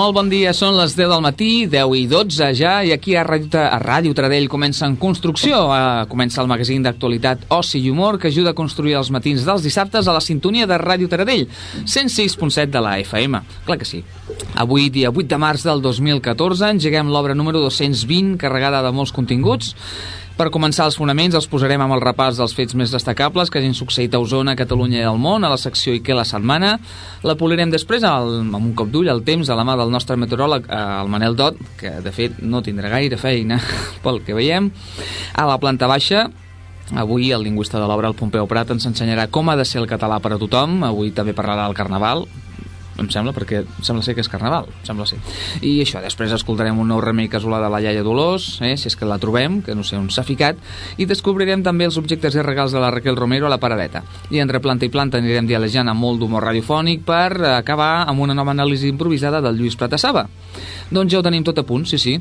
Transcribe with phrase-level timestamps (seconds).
[0.00, 3.24] Molt bon dia, són les 10 del matí, 10 i 12 ja, i aquí a
[3.26, 5.58] Ràdio, a Ràdio Taradell comença en construcció.
[5.68, 9.66] Uh, comença el magazín d'actualitat Oci i Humor que ajuda a construir els matins dels
[9.66, 11.44] dissabtes a la sintonia de Ràdio Taradell,
[11.84, 13.42] 106.7 de la FM.
[13.66, 14.00] Clar que sí.
[14.54, 19.74] Avui, dia 8 de març del 2014, engeguem l'obra número 220, carregada de molts continguts.
[20.40, 23.74] Per començar els fonaments els posarem amb el repàs dels fets més destacables que hagin
[23.76, 26.70] succeït a Osona, Catalunya i al món, a la secció I què la setmana.
[27.28, 30.16] La polirem després al, amb un cop d'ull al temps a la mà del nostre
[30.16, 33.60] meteoròleg, eh, el Manel Dot, que de fet no tindrà gaire feina
[34.06, 34.72] pel que veiem.
[35.36, 36.30] A la planta baixa
[36.90, 39.86] Avui el lingüista de l'obra, el Pompeu Prat, ens ensenyarà com ha de ser el
[39.86, 40.80] català per a tothom.
[40.88, 42.24] Avui també parlarà del carnaval,
[43.00, 45.18] em sembla, perquè sembla ser que és carnaval, sembla ser.
[45.64, 48.96] I això, després escoltarem un nou remei casolà de la iaia Dolors, eh, si és
[48.96, 50.60] que la trobem, que no sé on s'ha ficat,
[50.98, 54.04] i descobrirem també els objectes i regals de la Raquel Romero a la paradeta.
[54.30, 58.36] I entre planta i planta anirem dialejant amb molt d'humor radiofònic per acabar amb una
[58.36, 60.26] nova anàlisi improvisada del Lluís Pratassa.
[60.90, 62.18] Doncs ja ho tenim tot a punt, sí, sí.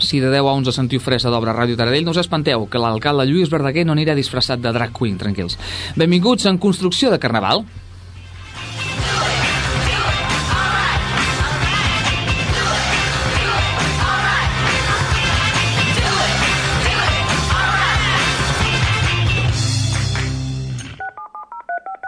[0.00, 3.26] Si de 10 a 11 sentiu fresa d'obra Ràdio Taradell, no us espanteu, que l'alcalde
[3.28, 5.58] Lluís Verdaguer no anirà disfressat de drag queen, tranquils.
[5.96, 7.64] Benvinguts en construcció de Carnaval.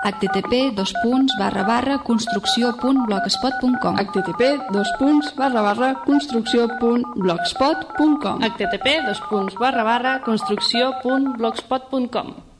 [0.04, 7.06] Http dos punts barra barra construcció punt blogspot.com http dos punts barra barra construcció punt
[7.16, 12.53] blogspot.com http dos punts barra barra construcció punt blogspot.com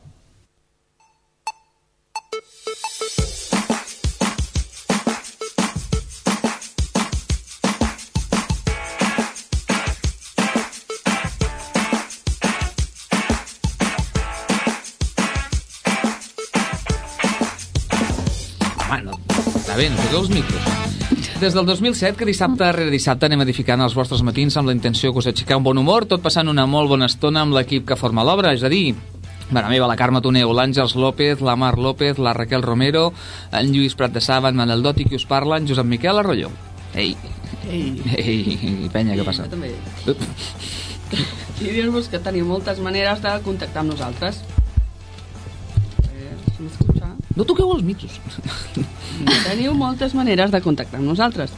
[19.75, 20.67] no toqueu els micros.
[21.41, 25.11] Des del 2007, que dissabte rere dissabte anem edificant els vostres matins amb la intenció
[25.11, 27.97] que us aixecar un bon humor, tot passant una molt bona estona amb l'equip que
[27.99, 28.95] forma l'obra, és a dir,
[29.51, 33.11] Mare meva, la Carme Toneu, l'Àngels López, la Mar López, la Raquel Romero,
[33.51, 36.17] en Lluís Prat de Saba, en Manel Dot i qui us parla, en Josep Miquel
[36.17, 36.49] Arroyo.
[36.95, 37.11] Ei,
[37.69, 39.45] Ei, ei, penya, què passa?
[39.45, 39.73] jo també.
[41.61, 44.41] I dir-vos que teniu moltes maneres de contactar amb nosaltres.
[46.09, 46.94] Eh?
[47.35, 48.15] No toqueu els micros.
[49.45, 51.51] Teniu moltes maneres de contactar amb nosaltres.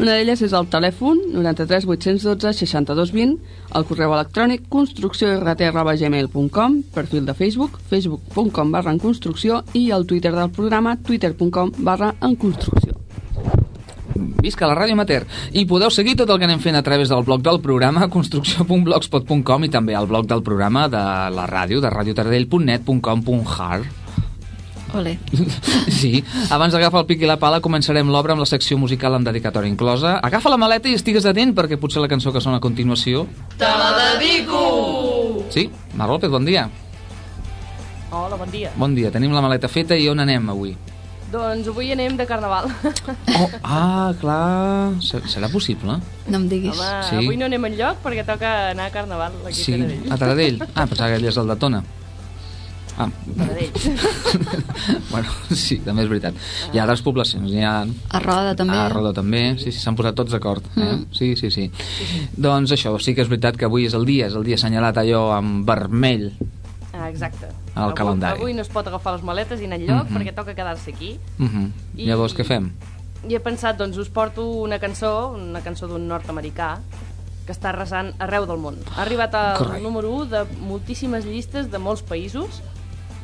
[0.00, 3.36] Una d'elles és el telèfon 93 812 62 20,
[3.78, 10.50] el correu electrònic construcció.rt.gmail.com, perfil de Facebook, facebook.com barra en construcció i el Twitter del
[10.50, 12.94] programa, twitter.com barra en construcció.
[14.40, 15.26] Visca la ràdio amateur.
[15.52, 19.64] I podeu seguir tot el que anem fent a través del blog del programa construcció.blogspot.com
[19.68, 21.04] i també al blog del programa de
[21.36, 23.99] la ràdio, de radiotaradell.net.com.har
[24.94, 25.18] Ole.
[26.00, 29.26] Sí, abans d'agafar el pic i la pala començarem l'obra amb la secció musical amb
[29.28, 30.16] dedicatòria inclosa.
[30.24, 33.26] Agafa la maleta i estigues atent perquè potser la cançó que sona a continuació...
[33.58, 35.44] Te la dedico!
[35.50, 36.68] Sí, Mar López, bon dia.
[38.10, 38.72] Hola, bon dia.
[38.76, 40.72] Bon dia, tenim la maleta feta i on anem avui?
[41.30, 42.66] Doncs avui anem de carnaval.
[43.38, 46.00] Oh, ah, clar, Se- serà possible?
[46.26, 46.74] No em diguis.
[46.74, 47.20] Home, Sí.
[47.20, 50.10] avui no anem enlloc perquè toca anar a carnaval aquí Sí, a Taradell.
[50.10, 50.58] a Taradell.
[50.74, 51.84] Ah, pensava que ell és el de Tona.
[53.00, 53.08] Ah,
[55.10, 56.36] bueno, sí, també és veritat.
[56.72, 57.74] Hi ha altres poblacions, hi ha...
[57.86, 58.76] A Roda també.
[58.76, 60.66] A Roda també, sí, sí, s'han posat tots d'acord.
[60.76, 60.98] Eh?
[61.16, 61.68] Sí, sí, sí.
[62.36, 65.00] Doncs això, sí que és veritat que avui és el dia, és el dia assenyalat
[65.02, 66.30] allò amb vermell.
[66.92, 67.48] Ah, exacte.
[67.74, 68.40] Al avui, calendari.
[68.42, 70.16] Avui no es pot agafar les maletes i anar enlloc Mhm.
[70.18, 71.16] perquè toca quedar-se aquí.
[71.38, 71.68] Uh -huh.
[71.96, 72.72] I- Llavors, què fem?
[73.28, 76.78] I he pensat, doncs, us porto una cançó, una cançó d'un nord-americà,
[77.46, 78.76] que està arrasant arreu del món.
[78.96, 79.82] Ha arribat al Correcte.
[79.82, 82.62] número 1 de moltíssimes llistes de molts països,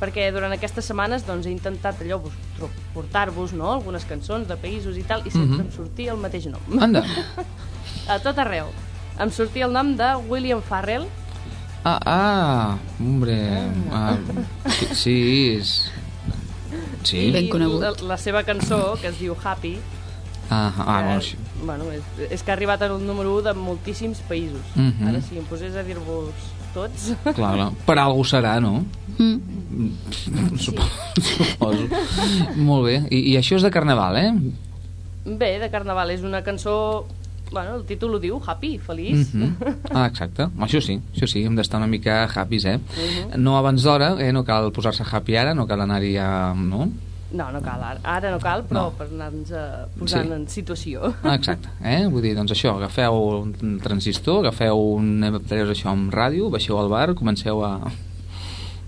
[0.01, 2.21] perquè durant aquestes setmanes doncs, he intentat allò,
[2.95, 3.71] portar-vos no?
[3.73, 5.67] algunes cançons de països i tal, i sempre Mhm.
[5.67, 6.61] em sortia el mateix nom.
[6.81, 7.03] Anda.
[8.09, 8.69] A tot arreu.
[9.19, 11.07] Em sortia el nom de William Farrell,
[11.89, 13.37] Ah, ah, hombre.
[13.93, 14.17] Ah,
[14.75, 15.93] sí, sí, és...
[17.05, 17.31] Sí.
[17.31, 17.81] Ben i conegut.
[17.81, 19.79] la, la seva cançó, que es diu Happy,
[20.51, 24.21] Ah, ah, bueno, eh, bueno, és, és que ha arribat al número 1 de moltíssims
[24.29, 24.63] països.
[24.77, 25.09] Mhm.
[25.09, 26.35] Ara, si em posés a dir-vos
[26.77, 27.09] tots...
[27.25, 27.71] Clar, clar.
[27.89, 28.85] Per algú serà, no?
[29.17, 29.91] Mm.
[30.61, 30.93] Suposo.
[31.33, 31.89] suposo.
[32.61, 32.97] Molt bé.
[33.11, 34.31] I, I això és de carnaval, eh?
[35.27, 37.07] Bé, de Carnaval és una cançó...
[37.51, 39.33] Bueno, el títol ho diu, happy, feliç.
[39.35, 39.73] Mhm.
[39.95, 40.49] Ah, exacte.
[40.67, 42.77] Això sí, això sí, hem d'estar una mica happys, eh?
[42.79, 43.41] Mhm.
[43.43, 44.33] No abans d'hora, eh?
[44.35, 46.31] No cal posar-se happy ara, no cal anar-hi a...
[46.59, 46.89] No?
[47.33, 48.91] No, no cal, ara, ara no cal, però No.
[48.97, 50.33] per anar-nos eh, posant Sí.
[50.33, 51.13] en situació.
[51.25, 52.07] Ah, exacte, eh?
[52.07, 56.89] Vull dir, doncs això, agafeu un transistor, agafeu un MP3 això amb ràdio, baixeu al
[56.89, 57.81] bar, comenceu a...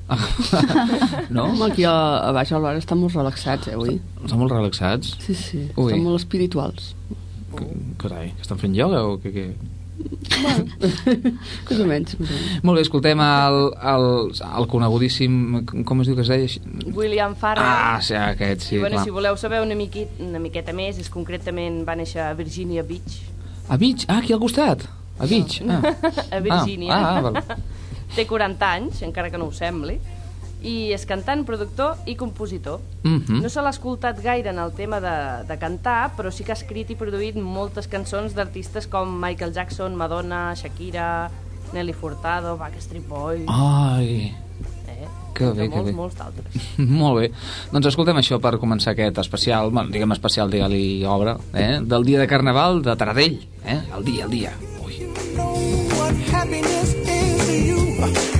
[1.31, 1.44] no?
[1.50, 1.93] Home, aquí a,
[2.29, 3.99] a baix al bar estan molt relaxats, eh, avui.
[4.25, 5.17] Estan molt relaxats.
[5.20, 5.90] Sí, sí, Ui.
[5.93, 6.94] estan molt espirituals.
[7.99, 9.32] Carai, que estan fent ioga o què?
[9.35, 9.46] què?
[10.19, 10.65] Bueno,
[11.69, 12.17] més o menys.
[12.67, 13.59] Molt bé, escoltem el,
[13.93, 14.06] el,
[14.49, 15.38] el conegudíssim...
[15.88, 16.93] Com es diu que es deia?
[16.94, 17.65] William Farrell.
[17.65, 19.06] Ah, sí, aquest, sí, I, bueno, clar.
[19.06, 23.23] si voleu saber una, miquet, una miqueta més, és concretament va néixer a Virginia Beach,
[23.69, 24.06] A Beach?
[24.09, 24.82] Ah, aquí al costat.
[25.19, 25.62] A Beach.
[25.69, 25.82] Ah.
[26.37, 26.94] a Virgínia.
[26.94, 27.37] Ah, ah, val.
[28.17, 29.99] Té 40 anys, encara que no ho sembli,
[30.63, 32.81] i és cantant, productor i compositor.
[33.05, 33.43] Mhm.
[33.43, 36.59] No se l'ha escoltat gaire en el tema de, de cantar, però sí que ha
[36.59, 41.31] escrit i produït moltes cançons d'artistes com Michael Jackson, Madonna, Shakira,
[41.73, 43.45] Nelly Furtado, Backstreet Boys...
[43.47, 44.35] Ai,
[44.89, 45.07] Eh?
[45.35, 45.93] que bé, que molts, bé.
[45.95, 46.55] molts d'altres.
[46.79, 47.29] molt bé.
[47.71, 51.79] Doncs escoltem això per començar aquest especial, bueno, diguem especial, digue-li obra, eh?
[51.85, 53.39] del dia de Carnaval de Taradell.
[53.65, 53.79] Eh?
[53.95, 54.53] El dia, el dia.
[54.83, 54.99] Ui.
[55.37, 55.55] know
[56.01, 58.38] what happiness is to you.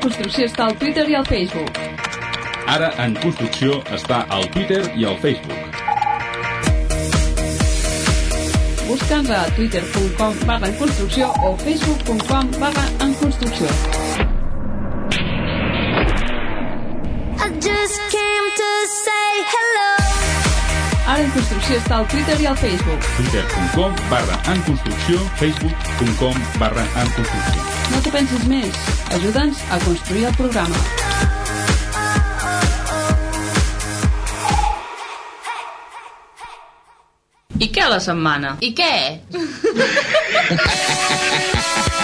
[0.00, 1.78] En construcció està al Twitter i al Facebook.
[2.72, 5.76] Ara en construcció està al Twitter i al Facebook.
[8.88, 14.09] Busca'ns a twitter.com barra en construcció o facebook.com barra en construcció.
[21.30, 23.04] En construcció està al Twitter i al Facebook.
[23.16, 27.62] twitter.com barra en construcció, facebook.com barra en construcció.
[27.92, 28.74] No t'ho pensis més.
[29.14, 30.74] Ajuda'ns a construir el programa.
[37.60, 38.56] I què la setmana?
[38.64, 38.92] I què?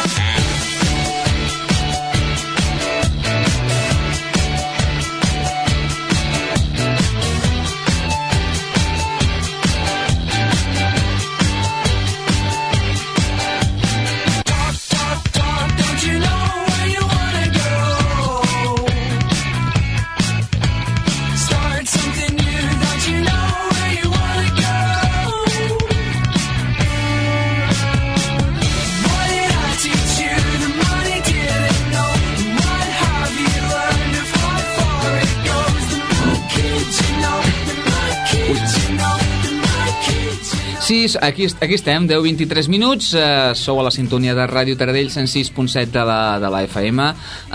[41.23, 46.05] Aquí, aquí estem, 10-23 minuts, eh, sou a la sintonia de Ràdio Taradell 106.7 de
[46.05, 47.07] la, de la FM,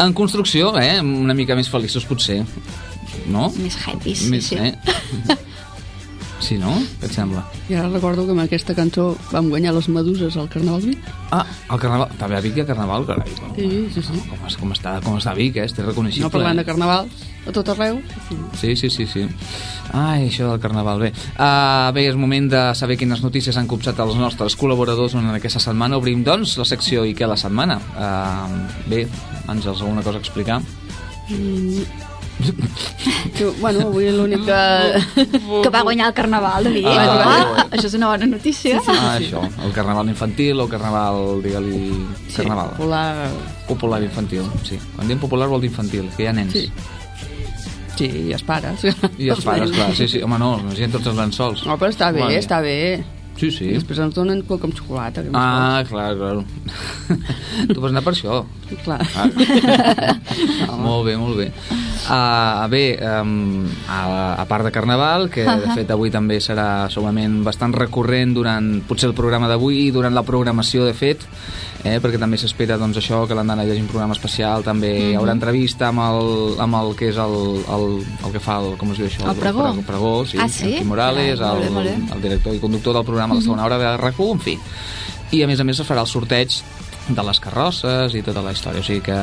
[0.05, 2.39] en construcció, eh, una mica més feliços potser,
[3.27, 3.51] no?
[3.60, 4.55] Més happy, sí, Més, sí.
[4.55, 5.39] Eh?
[6.51, 6.74] Sí, no?
[7.00, 7.46] Què et sembla?
[7.72, 11.05] Ara recordo que amb aquesta cançó vam guanyar les meduses al Carnaval Vic.
[11.31, 13.31] Ah, el Carnaval, també a Vic hi ha Carnaval, carai.
[13.55, 14.17] Sí, sí, sí.
[14.27, 15.70] Com, es- com, està, com està Vic, eh?
[15.70, 16.27] Estic reconeixible.
[16.27, 16.67] No parlant de eh?
[16.67, 18.01] carnavals a tot arreu.
[18.60, 19.24] Sí, sí, sí, sí.
[19.96, 21.13] Ai, això del Carnaval, bé.
[21.39, 25.63] Uh, bé, és moment de saber quines notícies han copsat els nostres col·laboradors en aquesta
[25.63, 25.96] setmana.
[26.03, 27.79] Obrim, doncs, la secció i què la setmana.
[27.96, 29.05] Uh, bé,
[29.48, 30.60] Àngels, alguna cosa a explicar?
[33.38, 34.62] Jo, bueno, avui l'únic que...
[35.63, 36.88] Que va guanyar el Carnaval de Vic.
[36.88, 38.79] Ah, Ah, això és una bona notícia.
[38.88, 41.83] Ah, això, el Carnaval infantil o Carnaval, digue-li...
[42.36, 42.74] Carnaval.
[42.75, 43.29] Popular...
[43.69, 44.79] Popular infantil, sí.
[44.95, 46.53] Quan diem popular vol dir infantil, que hi ha nens.
[46.57, 46.67] Sí.
[48.01, 48.83] Sí, i els pares.
[49.19, 50.21] I els pares, clar, sí, sí.
[50.25, 51.65] Home, no, ha tots els llençols.
[51.69, 52.77] No, però està bé, Home, està bé.
[53.39, 53.69] Sí, sí.
[53.71, 55.24] I després ens donen coca amb xocolata.
[55.24, 56.43] Que Ah, clar, clar.
[57.74, 58.41] tu vas anar per això.
[58.83, 59.00] Clar.
[59.15, 60.77] Ah.
[60.86, 61.48] molt bé, molt bé.
[62.01, 67.43] Uh, bé, um, a, a part de Carnaval, que de fet avui també serà segurament
[67.46, 71.22] bastant recurrent durant potser el programa d'avui i durant la programació, de fet,
[71.86, 75.13] eh, perquè també s'espera doncs, això, que l'endemà hi hagi un programa especial, també hi
[75.20, 76.34] haurà entrevista amb el,
[76.65, 77.38] amb el que és el,
[77.77, 77.88] el,
[78.25, 79.29] el que fa, el, com es diu això?
[79.29, 79.70] El pregó?
[79.70, 80.41] El pregó, sí.
[80.41, 80.74] Ah, sí?
[80.79, 81.98] Quim Morales, Ah, molt bé, el, molt bé.
[82.17, 84.58] el director i conductor del programa a la segona hora de RAC1, en fi.
[85.38, 86.58] I a més a més es farà el sorteig
[87.15, 88.82] de les carrosses i tota la història.
[88.82, 89.18] O sigui que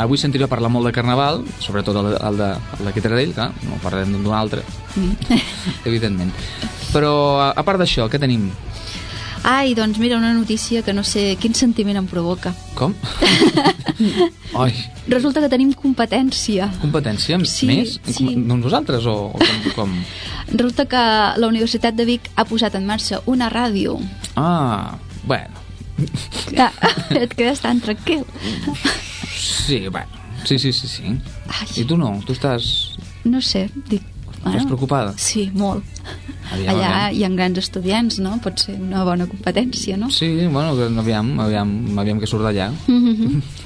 [0.00, 3.80] avui sentiré parlar molt de Carnaval, sobretot el, el de, el de Quitradell, que no
[3.82, 4.62] parlarem d'un altre,
[5.88, 6.32] evidentment.
[6.92, 8.48] Però a, a part d'això, què tenim?
[9.48, 12.50] Ai, doncs mira, una notícia que no sé quin sentiment em provoca.
[12.74, 12.92] Com?
[14.58, 14.72] Ai,
[15.08, 16.66] Resulta que tenim competència.
[16.82, 17.94] competència Sí, més?
[18.10, 18.26] sí.
[18.34, 19.94] Doncs vosaltres o, o com, com?
[20.52, 21.04] Resulta que
[21.40, 23.96] la Universitat de Vic ha posat en marxa una ràdio.
[24.36, 25.54] Ah, bueno,
[26.54, 26.70] Ja,
[27.22, 28.24] et quedes tan tranquil.
[29.34, 30.06] sí, bueno,
[30.44, 31.02] sí, sí, sí, sí.
[31.48, 31.66] Ai.
[31.82, 32.14] I tu no?
[32.26, 34.02] Tu estàs, No sé, dic...
[34.38, 35.12] estàs preocupada?
[35.18, 35.84] Sí, molt.
[36.48, 37.16] Aviam, Allà aviam.
[37.18, 38.38] hi ha grans estudiants, no?
[38.40, 40.08] Pot ser una bona competència, no?
[40.14, 42.70] Sí, bueno, que aviam, aviam, aviam què surt d'allà.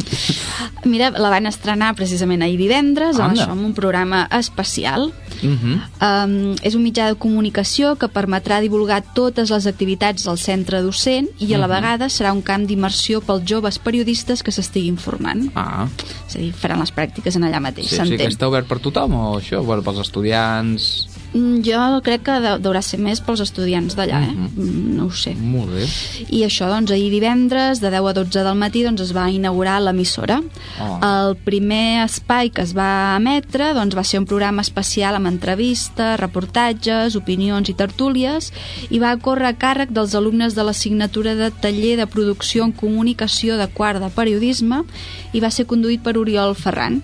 [0.85, 3.45] Mira, la van estrenar precisament ahir divendres, amb Anda.
[3.45, 5.13] això, amb un programa especial.
[5.43, 5.81] Uh -huh.
[6.01, 11.29] Um, és un mitjà de comunicació que permetrà divulgar totes les activitats del centre docent
[11.39, 15.51] i a la vegada serà un camp d'immersió pels joves periodistes que s'estiguin formant.
[15.55, 15.89] Ah,
[16.29, 18.31] És a dir, faran les pràctiques en allà mateix, sí, sí que s'entén.
[18.31, 19.65] està obert per tothom o això?
[19.65, 21.09] Bueno, pels estudiants...
[21.35, 24.33] Mm, Jo crec que de- deurà ser més pels estudiants d'allà, eh?
[24.33, 24.51] Mhm.
[24.57, 25.35] Mm, No ho sé.
[25.35, 25.87] Molt bé.
[26.31, 29.81] I això, doncs, ahir divendres, de 10 a 12 del matí, doncs, es va inaugurar
[29.81, 30.43] l'emissora.
[30.81, 30.99] Oh.
[31.03, 36.21] El primer espai que es va emetre doncs, va ser un programa especial amb entrevistes,
[36.21, 38.53] reportatges, opinions i tertúlies
[38.91, 43.57] i va córrer a càrrec dels alumnes de l'assignatura de taller de producció en comunicació
[43.57, 44.85] de quart de periodisme
[45.33, 47.03] i va ser conduït per Oriol Ferran.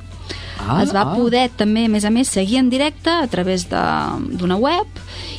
[0.59, 1.15] Ah, es va ah.
[1.17, 4.87] poder també, a més a més, seguir en directe a través de- d'una web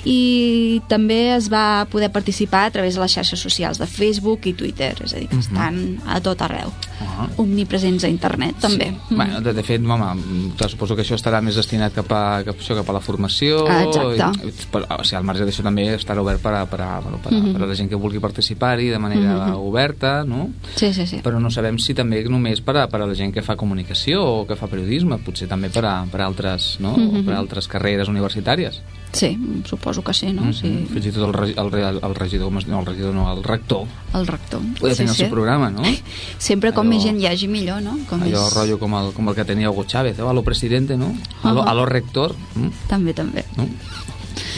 [0.05, 4.53] i també es va poder participar a través de les xarxes socials de Facebook i
[4.53, 5.39] Twitter, és a dir, que Mhm.
[5.41, 6.71] estan a tot arreu.
[7.01, 7.27] Ah.
[7.37, 8.89] Omnipresents a internet, també.
[9.07, 9.15] Sí.
[9.15, 12.55] Bueno, de, de fet, home, te suposo que això estarà més destinat cap a, cap,
[12.55, 13.65] a això, cap a la formació.
[13.69, 14.47] Ah, exacte.
[14.47, 17.17] I, però, o sigui, al marge d'això també estarà obert per a, per a, bueno,
[17.23, 17.53] per a, Mhm.
[17.53, 20.49] per a la gent que vulgui participar-hi de manera oberta, no?
[20.75, 21.17] Sí, sí, sí.
[21.23, 24.23] Però no sabem si també només per a, per a la gent que fa comunicació
[24.23, 26.91] o que fa periodisme, potser també per a, per a altres, no?
[26.95, 27.25] Mhm.
[27.25, 28.81] per a altres carreres universitàries.
[29.11, 29.35] Sí,
[29.65, 30.43] suposo que sí, no?
[30.43, 30.53] Mhm.
[30.53, 30.87] Sí.
[30.93, 34.61] Fins i tot el, el, el regidor, no, el regidor no, el rector, El rector.
[34.79, 35.23] podria sí, tenir el sí.
[35.23, 35.81] seu programa, no?
[36.37, 37.97] Sempre com Allò- més gent hi hagi, millor, no?
[38.07, 38.53] Com Allò més...
[38.53, 40.21] rotllo com el, com el que tenia Hugo Chávez, eh?
[40.21, 41.15] a lo presidente, no?
[41.41, 41.71] A lo, Ahà.
[41.71, 42.69] a lo rector, mm?
[42.87, 43.45] També, també.
[43.57, 43.65] no?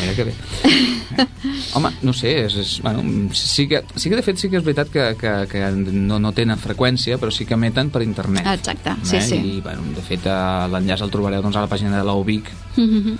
[0.01, 0.33] Mira que bé.
[1.73, 4.63] Home, no sé, és, és, bueno, sí, que, sí que de fet sí que és
[4.65, 8.47] veritat que, que, que no, no tenen freqüència, però sí que emeten per internet.
[8.47, 9.21] Exacte, sí, eh?
[9.21, 9.35] sí.
[9.57, 10.25] I, bueno, de fet,
[10.71, 13.17] l'enllaç el trobareu doncs, a la pàgina de la UBIC, Mhm.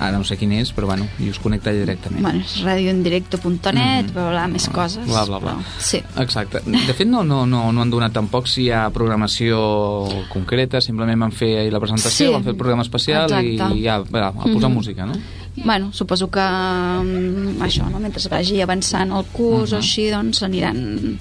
[0.00, 2.22] ara no sé quin és, però bueno, i us connecta directament.
[2.24, 4.12] bueno, és radioendirecto.net, Mhm.
[4.14, 5.06] bla, bla, més coses.
[5.06, 5.52] Bla, bla, bla.
[5.52, 6.00] però Sí.
[6.18, 6.60] Exacte.
[6.64, 11.20] De fet, no, no, no, no han donat tampoc si hi ha programació concreta, simplement
[11.20, 12.32] van fer ahir la presentació, Sí.
[12.32, 13.78] van fer el programa especial Exacte.
[13.78, 14.74] i ja, va, a posar Mhm.
[14.74, 15.12] música, no?
[15.56, 17.98] Bueno, suposo que um, això, no?
[18.00, 19.74] mentre vagi avançant el curs Mhm.
[19.74, 21.18] o així, doncs aniran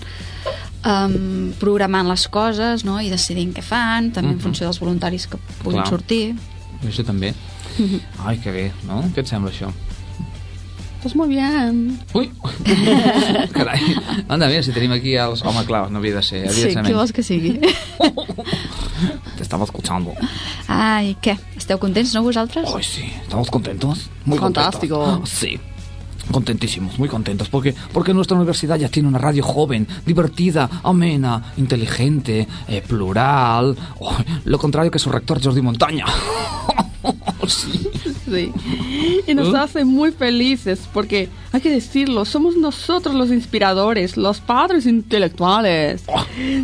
[0.85, 2.99] um, programant les coses no?
[3.01, 4.41] i decidint què fan, també en Mhm.
[4.43, 5.87] funció dels voluntaris que puguin Clar.
[5.89, 6.35] sortir.
[6.87, 7.33] Això també.
[8.25, 9.03] Ai, que bé, no?
[9.13, 9.69] Què et sembla això?
[11.01, 11.99] Pues muy bien.
[12.13, 12.29] Ui!
[13.53, 13.81] Carai.
[14.29, 15.41] Anda, mira, si tenim aquí els...
[15.43, 17.55] Home, clar, no havia de ser, havia Sí, de ser qui vols que sigui?
[19.37, 20.13] Te estamos escuchando.
[20.69, 21.33] Ai, què?
[21.57, 22.69] Esteu contents, no, vosaltres?
[22.69, 24.09] Ay, sí, estamos contentos.
[24.25, 24.99] Muy Fantástico.
[25.01, 25.29] contentos.
[25.29, 25.59] Sí.
[26.31, 32.47] Contentísimos, muy contentos, porque, porque nuestra universidad ya tiene una radio joven, divertida, amena, inteligente,
[32.67, 33.75] eh, plural.
[33.99, 34.15] Oh,
[34.45, 36.05] lo contrario que su rector Jordi Montaña.
[37.47, 37.89] sí.
[38.31, 38.53] Sí.
[39.27, 44.85] Y nos hace muy felices porque, hay que decirlo, somos nosotros los inspiradores, los padres
[44.85, 46.05] intelectuales,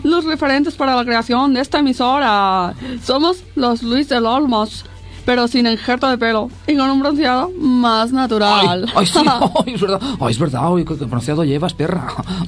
[0.03, 2.74] los referentes para la creación de esta emisora.
[3.03, 4.86] Somos los Luis del Olmos,
[5.27, 8.86] pero sin injerto de pelo y con un bronceado más natural.
[8.96, 9.19] Ay, ay, sí,
[9.67, 12.07] ay, es verdad, ay, es verdad, ay, qué qué pronunciado llevas, perra.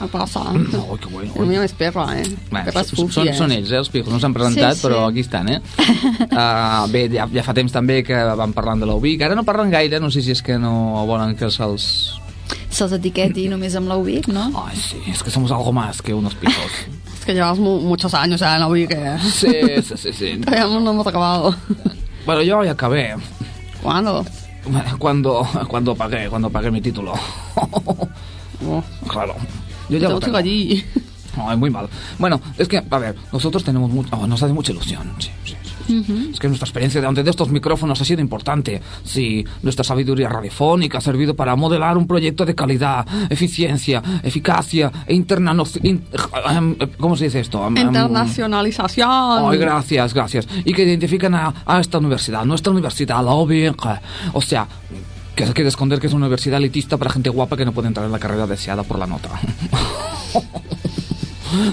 [0.00, 0.40] ¿Qué pasa?
[0.50, 0.66] Ay,
[1.00, 1.32] qué bueno.
[1.36, 2.24] El mío es perra, eh?
[2.50, 3.34] Bueno, perra és són, fufi, són, eh?
[3.38, 4.86] són ells, eh, els pijos, no s'han presentat, Sí, sí.
[4.88, 5.60] però aquí estan, eh?
[6.32, 9.44] Uh, bé, ja, ja fa temps també que van parlant de la UBIC, ara no
[9.46, 11.86] parlen gaire, no sé si és que no volen que se'ls...
[12.70, 14.48] Se'ls etiqueti només amb la UBIC, no?
[14.66, 16.74] Ay, sí, es que somos algo más que unos pijos.
[17.20, 20.38] Es que llevamos mu- muchos años ya en la que Sí, sí, sí, sí.
[20.40, 21.54] todavía no hemos acabado.
[22.26, 23.14] Bueno, yo ya acabé.
[23.82, 24.24] ¿Cuándo?
[24.98, 27.14] Cuando, cuando pagué, cuando pagué mi título.
[28.66, 29.34] Oh, Claro.
[29.88, 30.36] Yo ya lo tengo.
[30.36, 30.84] allí.
[31.36, 31.88] Ay, muy mal.
[32.18, 35.14] Bueno, es que, a ver, nosotros tenemos mucho, oh, nos hace mucha ilusión.
[35.18, 35.54] Sí, sí,
[35.90, 36.30] sí.
[36.32, 38.80] Es que nuestra experiencia delante de estos micrófonos ha sido importante.
[39.04, 45.14] Sí, nuestra sabiduría radiofónica ha servido para modelar un proyecto de calidad, eficiencia, eficacia e
[45.14, 45.54] interna...
[45.82, 46.02] in-
[46.50, 47.66] em, ¿Cómo se dice esto?
[47.66, 49.08] Em, em, Internacionalización.
[49.10, 50.48] Ay, gracias, gracias.
[50.64, 53.82] Y que identifican a, a esta universidad, nuestra universidad, la OBIC.
[54.32, 54.66] O sea,
[55.34, 57.88] que se quiere esconder que es una universidad elitista para gente guapa que no puede
[57.88, 59.30] entrar en la carrera deseada por la nota.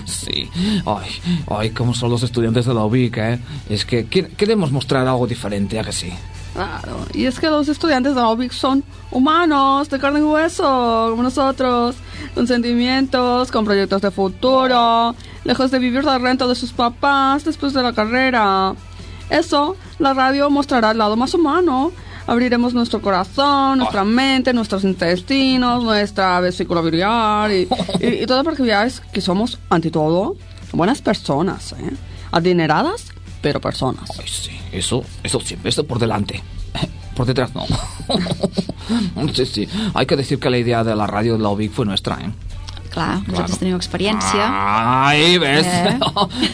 [0.06, 0.50] Sí,
[0.86, 1.10] ay,
[1.50, 3.40] ay, cómo son los estudiantes de la UBIC, ¿eh?
[3.70, 6.12] Es que que- queremos mostrar algo diferente, ¿a que sí?
[6.54, 7.06] Claro.
[7.14, 11.22] Y es que los estudiantes de la UBIC son humanos, de carne y hueso, como
[11.22, 11.96] nosotros,
[12.34, 15.14] con sentimientos, con proyectos de futuro,
[15.44, 18.74] lejos de vivir la renta de sus papás después de la carrera.
[19.30, 21.92] Eso, la radio mostrará el lado más humano.
[22.28, 27.68] Abriremos nuestro corazón, nuestra mente, nuestros intestinos, nuestra vesícula biliar y,
[28.02, 30.36] y- y todo para que veáis que somos, ante todo,
[30.74, 31.92] buenas personas, ¿eh?
[32.32, 33.06] Adineradas,
[33.42, 34.10] pero personas.
[34.20, 36.44] Ay, sí, eso, eso siempre, eso por delante.
[37.16, 37.66] Por detrás no.
[39.34, 39.68] Sí, sí.
[39.96, 42.30] Hay que decir que la idea de la radio de la UBIC fue nuestra, ¿eh?
[42.94, 44.46] Clar, vosaltres teniu experiència.
[44.48, 45.66] Ay, ¿ves?
[45.66, 46.00] Eh.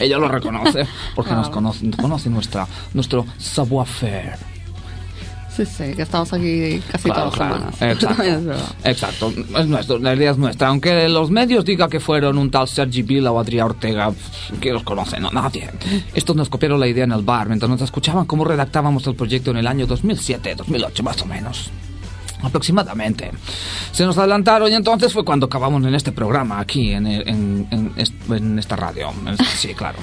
[0.00, 1.54] Ella lo reconoce, porque nos Claro.
[1.54, 4.36] conoce, conoce nuestra, nuestro savoir-faire.
[5.56, 7.72] Sí, sí, que estamos aquí casi Claro, todas claro.
[7.78, 7.82] semanas.
[7.82, 8.22] Exacto.
[8.84, 8.86] Es.
[8.86, 9.32] Exacto.
[9.58, 10.68] Es nuestro, la idea es nuestra.
[10.68, 14.12] Aunque los medios digan que fueron un tal Sergi Vila o Adrià Ortega,
[14.60, 15.20] ¿quién los conoce?
[15.20, 15.70] No, nadie.
[16.14, 19.50] Estos nos copiaron la idea en el bar mientras nos escuchaban cómo redactábamos el proyecto
[19.52, 21.70] en el año 2007, 2008, más o menos.
[22.44, 23.30] Aproximadamente.
[23.92, 27.92] Se nos adelantaron y entonces fue cuando acabamos en este programa, aquí, en, en- en
[28.30, 29.10] en esta radio.
[29.56, 29.98] Sí, claro.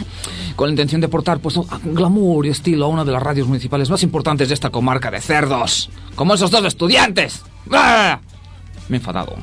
[0.55, 3.47] Con la intención de portar pues, un glamour y estilo a una de las radios
[3.47, 5.89] municipales más importantes de esta comarca de cerdos.
[6.15, 7.41] Como esos dos estudiantes.
[7.71, 8.19] ¡Ah!
[8.89, 9.35] Me he enfadado.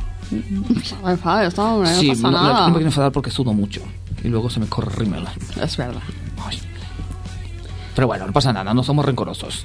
[1.04, 2.60] Ay, padre, esto no, sí, pasa no, no, nada.
[2.60, 3.80] no me quiero enfadar porque sudo mucho.
[4.22, 5.24] Y luego se me corre el rímel.
[5.62, 6.02] Es verdad.
[6.46, 6.58] Ay.
[7.94, 9.64] Pero bueno, no pasa nada, no somos rencorosos.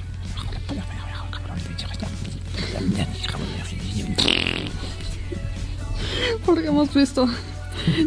[6.44, 7.28] Porque hemos visto...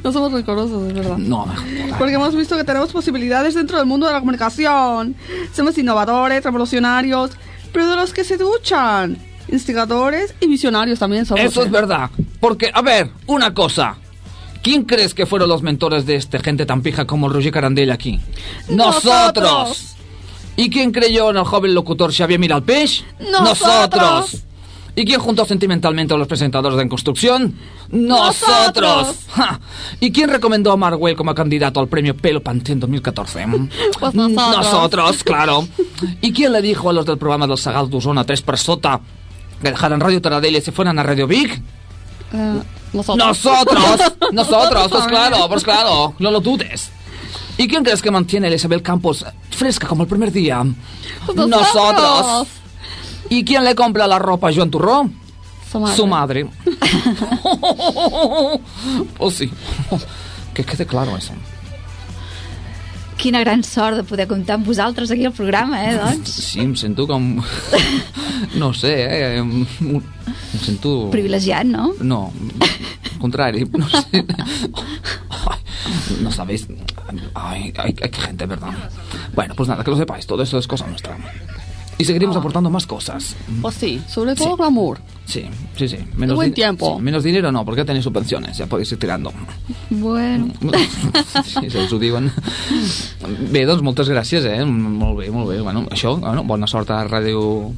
[0.04, 1.18] No somos rencorosos, es verdad.
[1.18, 1.46] No,
[2.00, 5.16] Porque hemos visto que tenemos posibilidades dentro del mundo de la comunicación.
[5.54, 7.32] Somos innovadores, revolucionarios,
[7.72, 9.18] pero de los que se duchan.
[9.50, 11.44] Instigadores y visionarios también somos.
[11.44, 11.72] Eso es ¿eh?
[11.72, 12.10] verdad.
[12.40, 13.98] Porque, a ver, una cosa.
[14.64, 18.20] ¿Quién crees que fueron los mentores de este gente tan pija como Roger Carandell aquí?
[18.70, 19.96] Nosotros.
[20.58, 23.06] ¿Y quién creyó en el joven locutor Xavier Miralpeix?
[23.32, 24.44] Nosotros.
[24.98, 27.54] ¿Y quién juntó sentimentalmente a los presentadores de En Construcción?
[27.92, 29.16] Nosotros.
[29.30, 29.60] Ja.
[30.00, 33.46] ¿Y quién recomendó a Marwell como candidato al premio Pelo Pantén 2014?
[34.00, 34.58] Pues nosotros.
[34.58, 35.68] Nosotros, claro.
[36.20, 39.00] ¿Y quién le dijo a los del programa del Sagal d'Osona 3 per sota
[39.62, 41.62] que dejaran Radio Taradell y se fueran a Radio Vic?
[42.34, 42.60] Eh,
[42.92, 43.28] nosotros.
[43.28, 46.90] Nosotros, nosotros, pues claro, pues claro, no lo dudes.
[47.60, 50.66] ¿Y quién crees que mantiene a Isabel Campos fresca como el primer día?
[51.28, 52.48] Pues nosotros.
[53.30, 55.10] ¿Y quién le compra la ropa a Joan Turró?
[55.70, 55.96] Su madre.
[55.96, 56.48] Su madre.
[59.18, 59.52] pues sí.
[60.54, 61.34] Que quede claro eso.
[63.18, 66.30] Quina gran sort de poder comptar amb vosaltres aquí al programa, eh, doncs?
[66.48, 67.42] Sí, em sento com...
[68.62, 69.38] No sé, eh?
[69.40, 71.10] Em, em sento...
[71.12, 71.94] Privilegiat, no?
[72.00, 74.24] No, al contrario, no sé.
[76.22, 76.68] No sabéis.
[77.34, 78.74] Ay, hay, hay gente, ¿verdad?
[79.34, 81.18] Bueno, pues nada, que lo sepáis, todo eso es cosa nuestra.
[82.00, 83.36] Y seguiremos aportando más cosas.
[83.62, 84.54] Pues sí, sobre todo Sí.
[84.58, 85.00] glamour.
[85.26, 85.98] Sí, sí, sí.
[86.16, 86.96] Menos buen tiempo.
[86.98, 89.34] sí, menos dinero no, porque ya tenéis subvenciones, ya podéis ir tirando.
[89.90, 90.54] Bueno,
[91.44, 92.32] Sí, si us ho diuen.
[93.52, 94.64] Bé, doncs moltes gràcies, eh?
[94.66, 95.60] Molt bé, molt bé.
[95.62, 97.74] Bueno, això, bueno, bona sort a Ràdio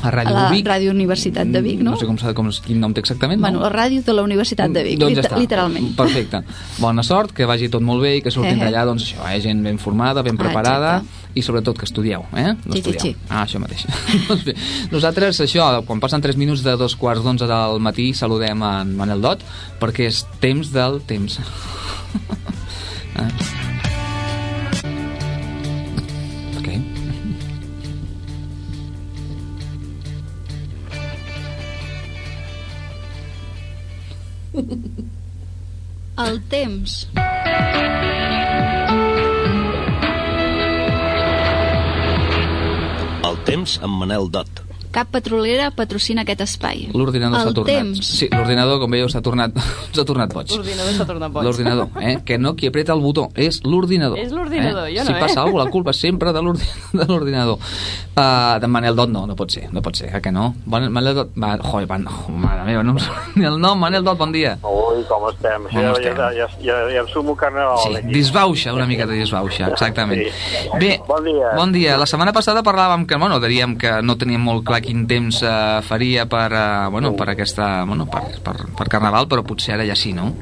[0.00, 0.64] A Ràdio a la Vic.
[0.64, 1.90] Ràdio Universitat de Vic, no?
[1.90, 3.64] No sé com, s'ha- com, quin nom té exactament, Bueno, no?
[3.64, 5.38] la ràdio de la Universitat de Vic, doncs ja està.
[5.38, 5.88] literalment.
[5.96, 6.42] Perfecte.
[6.78, 9.40] Bona sort, que vagi tot molt bé i que sortim Eh, d'allà, doncs això, eh,
[9.40, 11.32] gent ben formada, ben Ah, preparada exacte.
[11.34, 12.54] i sobretot que estudieu, eh?
[12.64, 13.16] No Sí, sí, sí.
[13.28, 13.86] Ah, això mateix.
[14.28, 14.54] doncs bé,
[14.92, 19.20] nosaltres, això, quan passen 3 minuts de dos quarts d'onze del matí, saludem en Manel
[19.20, 19.40] Dot,
[19.80, 21.40] perquè és temps del temps.
[23.16, 23.28] ah.
[36.18, 36.94] El temps.
[43.28, 44.67] El temps amb Manel Dot.
[44.90, 46.86] Cap petrolera patrocina aquest espai.
[46.94, 47.74] L'ordinador s'ha El tornat.
[47.76, 48.06] temps.
[48.18, 49.52] Sí, l'ordinador, com veieu, s'ha tornat,
[49.94, 50.50] s'ha tornat boig.
[50.54, 51.44] L'ordinador s'ha tornat boig.
[51.44, 52.18] L'ordinador, eh?
[52.24, 54.18] Que no qui apreta el botó, és l'ordinador.
[54.18, 54.94] És l'ordinador, eh?
[54.96, 55.44] jo no, Si passa eh?
[55.44, 57.58] alguna cosa, la culpa és sempre de l'ordi- de l'ordinador.
[58.18, 60.54] Uh, de Manel Dot no, no pot ser, no pot ser, eh, que no?
[60.64, 62.96] Bon, Manel Dot, va, joder, van, oh, mare meva, no
[63.36, 64.56] ni el nom, Manel Dot, bon dia.
[64.64, 65.68] Ui, com estem?
[65.68, 66.16] Com ja, estem?
[66.16, 67.78] Ja, ja, ja, ja em sumo carnaval.
[67.84, 68.10] Sí, aquí.
[68.16, 70.24] disbauxa, una mica de disbauxa, exactament.
[70.32, 70.68] Sí.
[70.80, 71.52] Bé, Bon dia.
[71.54, 71.96] bon dia.
[72.00, 75.80] La setmana passada parlàvem que, bueno, diríem que no teníem molt clar quin temps eh,
[75.86, 79.96] faria per, eh, bueno, per aquesta, bueno, per, per, per Carnaval, però potser ara ja
[79.98, 80.32] sí, no?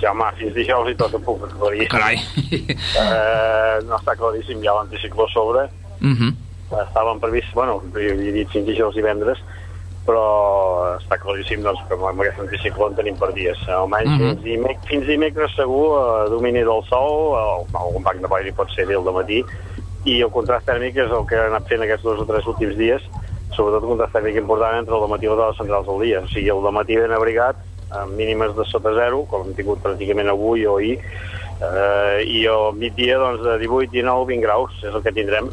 [0.00, 1.88] Ja, home, fins dijous i tot em puc aclarir.
[1.94, 2.18] Carai.
[2.52, 5.68] Eh, no està claríssim, hi ha l'anticicló sobre.
[6.00, 6.34] Mhm.
[6.74, 9.38] Estaven previst, bueno, havia dit fins dijous i divendres,
[10.04, 10.24] però
[10.98, 13.60] està claríssim doncs, que amb aquest anticicló en tenim per dies.
[13.68, 14.18] Almenys Mhm.
[14.18, 18.70] fins, dimec fins dimecres segur, eh, domini del sol, el, algun banc de boira pot
[18.74, 19.44] ser bé al matí,
[20.04, 22.76] i el contrast tèrmic és el que ha anat fent aquests dos o tres últims
[22.76, 23.02] dies,
[23.56, 26.24] sobretot un contrast tèrmic important entre el matí i les hores centrals del dia.
[26.24, 27.60] O sigui, el matí ben abrigat,
[27.94, 30.98] amb mínimes de sota zero, com hem tingut pràcticament avui o ahir,
[31.60, 35.50] eh, i al migdia doncs, de 18, 19, 20 graus, és el que tindrem.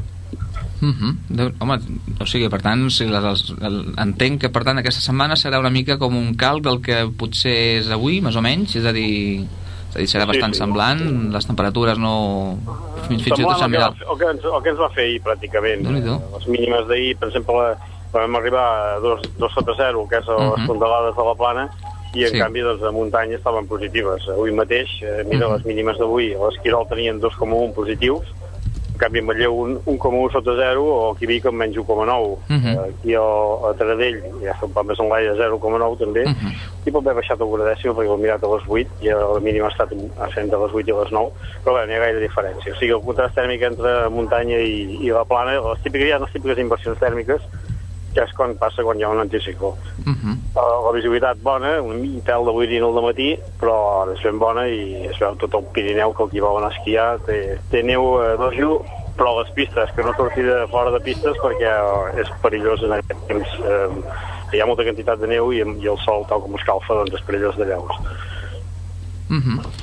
[0.82, 1.54] Uh -huh.
[1.60, 1.78] Home,
[2.20, 5.60] o sigui, per tant, si les, els, el, entenc que per tant aquesta setmana serà
[5.60, 8.92] una mica com un calc del que potser és avui, més o menys, és a
[8.92, 9.46] dir,
[9.90, 10.60] és a dir serà Sí, bastant sí.
[10.60, 12.58] semblant, les temperatures no...
[13.08, 15.04] Fins, fins i tot Semblant el, que, el, que ens, el que ens va fer
[15.04, 15.84] ahir, pràcticament.
[15.84, 16.22] Déu-n'hi-do.
[16.38, 17.76] Les mínimes d'ahir, per exemple,
[18.12, 20.68] vam arribar a dos, dos sota zero, que és a les Mhm.
[20.68, 21.70] fondalades de la plana,
[22.14, 22.40] i en Sí.
[22.40, 24.28] canvi doncs, a muntanya estaven positives.
[24.30, 25.54] Avui mateix, eh, mira, Mhm.
[25.56, 28.24] les mínimes d'avui, a l'Esquirol tenien 2,1 positius,
[28.94, 32.38] en canvi a Manlleu un 1,1 sota 0 o aquí a Vic amb menys 1,9
[32.50, 32.68] Mhm.
[32.68, 36.52] Eh, aquí a, a Taradell ja està un poc més en l'aire 0,9 també Mhm.
[36.86, 39.40] i pot haver baixat alguna dècima perquè ho he mirat a les 8 i la
[39.40, 41.32] mínima ha estat a entre les 8 i les 9
[41.66, 45.00] però bé, no hi ha gaire diferència o sigui, el contrast tèrmic entre muntanya i,
[45.02, 47.42] i la plana les típiques, hi ha les típiques inversions tèrmiques
[48.14, 50.36] que és quan passa quan hi ha un anticicló Uh -huh.
[50.56, 55.08] Uh, la visibilitat bona, un pèl de boirina al matí, però és ben bona i
[55.08, 58.18] es veu tot el Pirineu que el qui vol anar a esquiar té, té neu
[58.20, 58.84] a dojo,
[59.18, 62.94] però les pistes, que no surti de fora de pistes perquè eh, és perillós en
[62.98, 63.48] aquest temps.
[63.74, 63.90] Eh,
[64.54, 67.26] hi ha molta quantitat de neu i, i el sol, tal com escalfa, doncs és
[67.28, 67.96] perillós de llaus.
[69.30, 69.81] Uh -huh.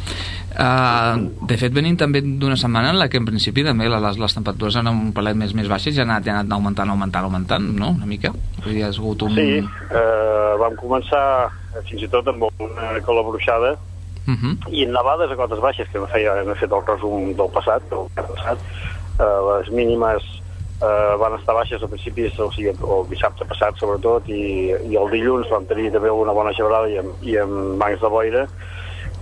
[0.59, 4.35] Uh, de fet, venim també d'una setmana en la que en principi també les, les
[4.35, 7.69] temperatures eren un palet més més baixes i han anat, han anat augmentant, augmentant, augmentant,
[7.79, 7.93] no?
[7.95, 8.33] Una mica.
[8.65, 9.37] Vull dir, ha hagut un...
[9.39, 13.77] Sí, eh, vam començar eh, fins i tot amb una calabruixada
[14.29, 14.57] Uh -huh.
[14.69, 17.49] i en nevades a cotes baixes, que no feia, no he fet el resum del
[17.49, 18.59] passat, del passat,
[19.25, 20.23] eh, les mínimes
[20.83, 25.11] eh, van estar baixes a principis, o sigui, el dissabte passat sobretot, i, i el
[25.11, 28.47] dilluns vam tenir també una bona gebrada i amb, i amb bancs de boira,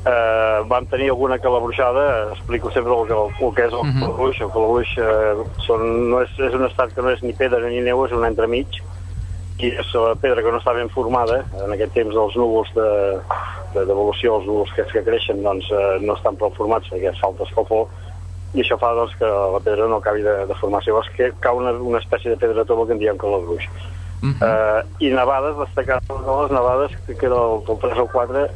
[0.07, 4.01] eh, vam tenir alguna calabruixada, explico sempre el que, el que és el Mhm.
[4.01, 5.35] calabruix, el calabruix eh,
[5.67, 8.25] són, no és, és un estat que no és ni pedra ni neu, és un
[8.25, 8.67] entremig,
[9.59, 13.19] i és la pedra que no està ben formada, en aquest temps dels núvols de,
[13.75, 17.45] de devolució, els núvols que, que creixen doncs, eh, no estan prou formats perquè falta
[17.45, 17.89] escalfor,
[18.55, 20.91] i això fa doncs, que la pedra no acabi de, de formar-se.
[20.91, 23.65] Llavors que cau una, una espècie de pedra tova que en diem calabruix.
[24.23, 24.47] Uh -huh.
[24.47, 28.49] Eh, I nevades, destacar de les nevades, que era el, el 3 o 4,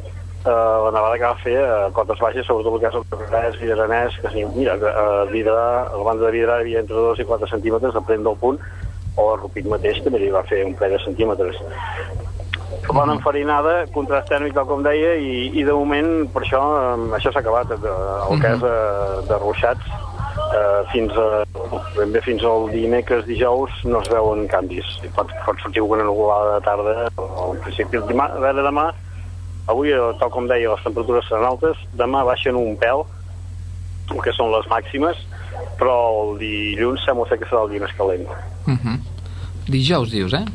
[0.45, 3.59] eh, la nevada que va fer a cotes baixes, sobretot el que és el Carranès,
[3.61, 7.21] Vidranès, que sí, mira, a Vidrà, a la banda de Vidrà hi havia entre 2
[7.21, 8.59] i 4 centímetres, depèn del punt,
[9.17, 11.59] o a Rupit mateix també li va fer un parell de centímetres.
[12.91, 17.31] Bona enfarinada, contrast tèrmic, tal com deia, i, i de moment, per això, eh, això
[17.31, 19.91] s'ha acabat, el que és eh, de ruixats,
[20.57, 21.43] eh, fins, a,
[21.99, 24.97] ben bé fins al dimecres, dijous, no es veuen canvis.
[25.15, 28.89] Pot, pot sortir alguna nuvolada de tarda, o en principi, demà, a veure, demà,
[29.67, 33.05] avui, eh, tal com deia, les temperatures seran altes, demà baixen un pèl,
[34.23, 35.19] que són les màximes,
[35.79, 38.27] però el dilluns sembla ser que serà el dia més calent.
[38.67, 38.97] Uh -huh.
[39.67, 40.45] Dijous, dius, eh?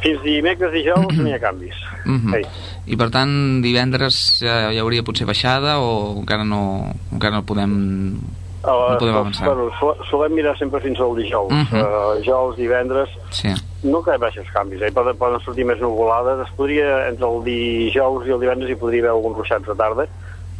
[0.00, 1.76] Fins dimecres, dijous, no hi ha canvis.
[2.04, 2.36] Uh -huh.
[2.36, 2.44] Ei.
[2.86, 8.20] I per tant, divendres ja hi hauria potser baixada o encara no, encara no podem...
[8.66, 9.46] Uh, No podem avançar.
[9.46, 11.52] Bueno, sol, solem mirar sempre fins al dijous.
[11.52, 11.80] Mhm.
[11.80, 13.48] uh, dijous, divendres, Sí.
[13.84, 14.90] no que baixes canvis, eh?
[14.92, 19.00] poden, poden sortir més nuvolades, es podria, entre el dijous i el divendres hi podria
[19.02, 20.06] haver alguns ruixats de tarda,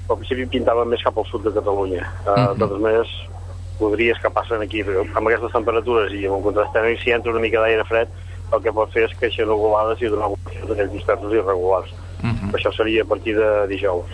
[0.07, 2.07] però al principi pintaven més cap al sud de Catalunya.
[2.25, 2.53] Uh, Mhm.
[2.55, 3.09] De totes maneres,
[3.79, 7.40] podries que passen aquí, amb aquestes temperatures i amb un contrast tèrmic, si entra una
[7.40, 8.09] mica d'aire fred,
[8.53, 11.90] el que pot fer és créixer nuvolades i donar evolucions d'aquells dispersos irregulars.
[12.23, 12.53] Uh -huh.
[12.55, 14.07] Això seria a partir de dijous.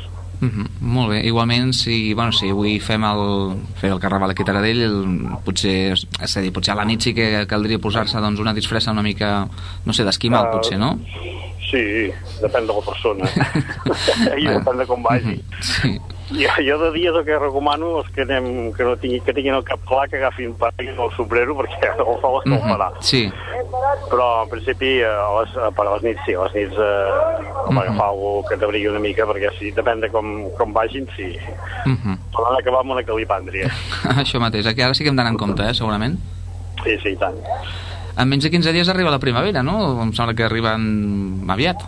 [0.42, 0.66] Uh -huh.
[0.80, 4.82] Molt bé, igualment si, bueno, si avui fem el, fer el carnaval aquí a Taradell
[4.82, 8.52] el, potser, és a dir, potser a la nit sí que caldria posar-se doncs, una
[8.52, 9.48] disfressa una mica
[9.84, 10.98] no sé, d'esquimal Ah, potser, no?
[11.72, 13.24] Sí, depèn de la persona.
[14.42, 15.38] I depèn de com vagi.
[15.64, 15.94] Sí.
[16.32, 19.56] Jo, jo de dies el que recomano és que, anem, que, no tingui, que tinguin
[19.58, 22.58] el cap clar, que agafin paraigua o sombrero, perquè el sol es Mhm.
[22.60, 22.90] calmarà.
[23.00, 23.24] Sí,
[24.10, 27.72] Però, en principi, a les, per a les nits, sí, a les nits eh, home,
[27.72, 27.78] Mhm.
[27.82, 31.36] agafar algú que t'abrigui una mica, perquè sí, depèn de com, com vagin, sí.
[31.86, 32.16] uh -huh.
[32.32, 33.68] Poden acabar amb una calipàndria.
[34.22, 36.18] això mateix, aquí ara sí que hem d'anar en compte, eh, segurament.
[36.84, 37.36] Sí, sí, i tant.
[38.18, 40.02] En menys de 15 dies arriba la primavera, no?
[40.02, 41.80] Em sembla que arriben aviat.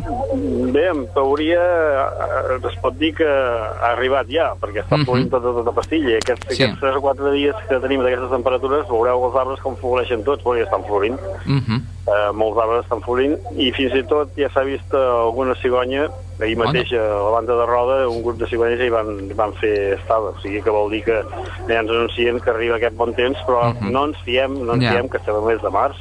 [0.75, 5.05] Bé, en teoria eh, es pot dir que ha arribat ja, perquè està Mhm.
[5.05, 6.11] florint tota, tota pastilla.
[6.11, 6.63] I Aquests, Sí.
[6.63, 10.43] aquests 3 o 4 dies que tenim d'aquestes temperatures, veureu els arbres com floreixen tots,
[10.43, 11.19] ja estan florint.
[11.47, 11.81] Uh -huh.
[12.07, 16.09] eh, molts arbres estan florint i fins i tot ja s'ha vist eh, alguna cigonya
[16.41, 19.33] ahir mateix a la banda de Roda un grup de cigonyes ja hi van, hi
[19.33, 21.23] van fer estada o sigui que vol dir que
[21.69, 23.91] ja ens anuncien que arriba aquest bon temps però Mhm.
[23.91, 24.93] no ens fiem, no ens Ja.
[24.93, 25.97] fiem que estem al mes de març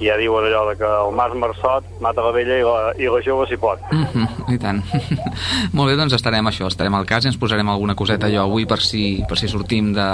[0.00, 3.06] i ja diuen allò de que el març marçot mata la vella i la, i
[3.08, 4.54] la jove si pot Uh -huh.
[4.54, 4.82] I tant.
[5.76, 8.66] Molt bé, doncs estarem això, estarem al cas i ens posarem alguna coseta allò avui
[8.66, 10.08] per si, per si sortim de,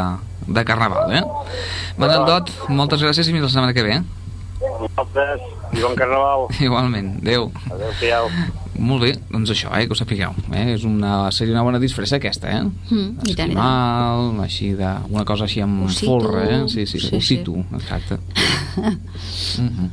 [0.46, 1.22] de Carnaval, eh?
[1.96, 3.92] Manel Dot, moltes gràcies i fins la setmana que ve.
[3.96, 4.02] eh?
[4.80, 5.40] nosaltres
[5.72, 7.50] i bon carnaval Igualment, adeu.
[7.70, 8.28] adeu-siau
[8.72, 10.32] Molt bé, doncs això, eh, que ho sapigueu.
[10.56, 10.72] Eh?
[10.74, 12.62] És una, seria una bona disfressa aquesta, eh?
[12.64, 13.50] Mm, tant, i tant.
[13.52, 14.92] Esquimal, així de...
[15.12, 16.08] Una cosa així amb Ossito.
[16.08, 16.60] folre, eh?
[16.72, 18.18] Sí, sí, Sí, sí ossito, exacte.
[18.72, 19.88] Mm -hmm.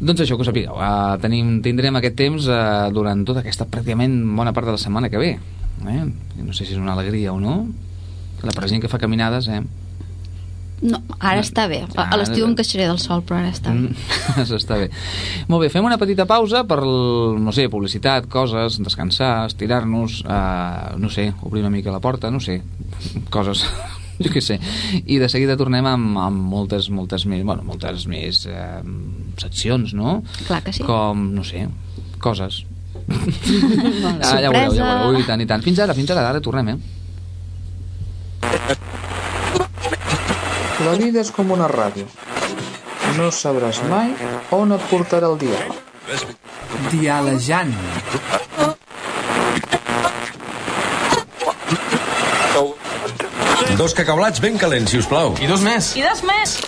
[0.00, 0.74] Doncs això, que ho sapigueu.
[0.74, 5.10] Uh, tenim, tindrem aquest temps uh, durant tota aquesta pràcticament bona part de la setmana
[5.10, 5.38] que ve.
[5.86, 6.04] Eh?
[6.42, 7.68] No sé si és una alegria o no.
[8.42, 9.60] La per gent que fa caminades, eh?
[10.84, 11.80] No, ara està bé.
[11.96, 13.88] A, l'estiu em queixaré del sol, però ara està bé.
[13.88, 14.90] Mm, Això està bé.
[15.48, 21.08] Molt bé, fem una petita pausa per, no sé, publicitat, coses, descansar, estirar-nos, uh, no
[21.12, 22.58] sé, obrir una mica la porta, no sé,
[23.34, 23.64] coses,
[24.24, 24.58] jo què sé.
[25.04, 28.82] I de seguida tornem amb, amb moltes, moltes més, bueno, moltes més eh,
[29.40, 30.18] seccions, no?
[30.44, 30.84] Clar que sí.
[30.84, 31.64] Com, no sé,
[32.22, 32.64] coses.
[33.04, 35.64] Ah, ja ho veureu, ja ho veureu, i tant, i tant.
[35.64, 37.03] Fins ara, fins ara, ara tornem, eh?
[40.84, 42.04] La vida és com una ràdio.
[43.16, 44.12] No sabràs mai
[44.52, 45.80] on et portarà el diàleg.
[46.92, 47.72] Dialejant.
[53.78, 55.34] Dos cacaulats ben calents, si us plau.
[55.42, 55.94] I dos més.
[55.98, 56.58] I dos més.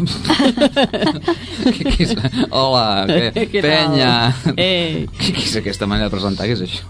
[0.00, 2.14] Què, què és?
[2.50, 3.46] Hola, què?
[3.52, 4.12] Què penya.
[4.56, 5.06] Ei.
[5.18, 6.46] Què, què és aquesta manera de presentar?
[6.48, 6.84] Què és això?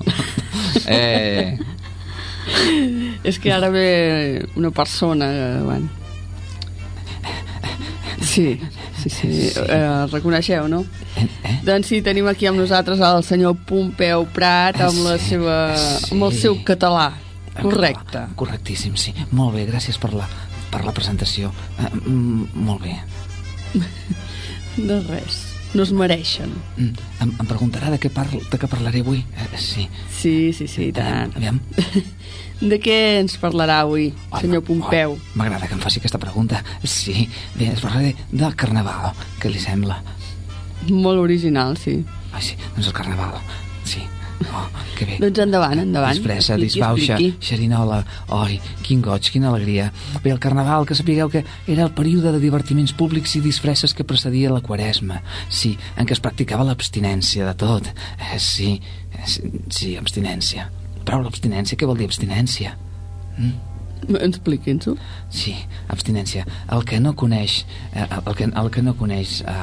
[0.91, 1.59] Eh,
[3.27, 3.87] És que ara ve
[4.59, 5.27] una persona...
[5.31, 5.89] eh, Bueno.
[8.21, 8.61] Sí,
[9.01, 9.29] sí, sí.
[9.57, 10.83] Eh, reconeixeu, no?
[11.17, 11.27] eh?
[11.65, 16.11] Doncs sí, tenim aquí amb nosaltres el senyor Pompeu Prat amb, la Sí, seva, sí.
[16.15, 17.09] amb el seu català.
[17.61, 18.27] Correcte.
[18.39, 19.15] Correctíssim, sí.
[19.37, 20.29] Molt bé, gràcies per la,
[20.71, 21.53] per la presentació.
[21.79, 22.99] Uh, mm, molt bé.
[24.91, 25.47] De res.
[25.75, 26.51] No es mereixen.
[26.77, 29.23] Mm, em, em preguntarà de què, parl, de què parlaré avui?
[29.39, 29.87] Uh, sí.
[30.11, 31.37] Sí, sí, sí, i tant.
[31.39, 31.61] Aviam.
[32.61, 35.15] De què ens parlarà avui, senyor Pompeu?
[35.39, 36.59] M'agrada que em faci aquesta pregunta.
[36.85, 39.15] Sí, bé, es parlaré del carnaval.
[39.41, 39.97] Què li sembla?
[40.91, 42.03] Molt original, sí.
[42.35, 43.39] Ai, sí, doncs el carnaval.
[43.89, 44.05] Sí.
[44.49, 45.17] Oh, que bé.
[45.21, 46.17] Doncs endavant, endavant.
[46.17, 48.01] Disfressa, disbauxa, xerinola.
[48.33, 49.91] Oi, quin goig, quina alegria.
[50.25, 54.07] Bé, el carnaval, que sapigueu que era el període de divertiments públics i disfresses que
[54.09, 55.21] precedia la quaresma.
[55.53, 57.91] Sí, en què es practicava l'abstinència de tot.
[57.91, 58.79] Eh, sí,
[59.13, 60.71] eh, sí, sí, abstinència.
[61.05, 62.77] Però l'abstinència, què vol dir abstinència?
[63.37, 63.59] Mm?
[64.25, 64.95] Expliqui'ns-ho.
[65.29, 65.53] Sí,
[65.93, 66.47] abstinència.
[66.73, 69.59] El que no coneix, eh, el, que, el que no coneix eh,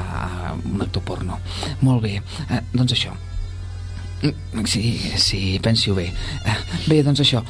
[0.70, 1.40] un actor porno.
[1.82, 3.16] Molt bé, eh, doncs això.
[4.22, 6.08] Mm, Sí, sí, pensi-ho bé.
[6.44, 6.56] Eh,
[6.88, 7.42] bé, doncs això.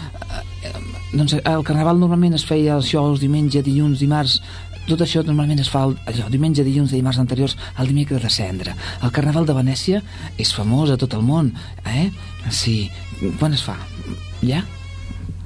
[0.62, 0.72] Eh,
[1.12, 4.42] doncs el carnaval normalment es feia això els diumenge, dilluns, dimarts,
[4.88, 8.74] tot això normalment es fa el, allò, diumenge, dilluns, dimarts anteriors al dimecres de cendre.
[9.02, 10.02] El carnaval de Venècia
[10.40, 11.52] és famós a tot el món,
[11.84, 12.08] eh?
[12.50, 12.90] Sí.
[13.40, 13.76] Quan es fa?
[14.40, 14.62] Ja?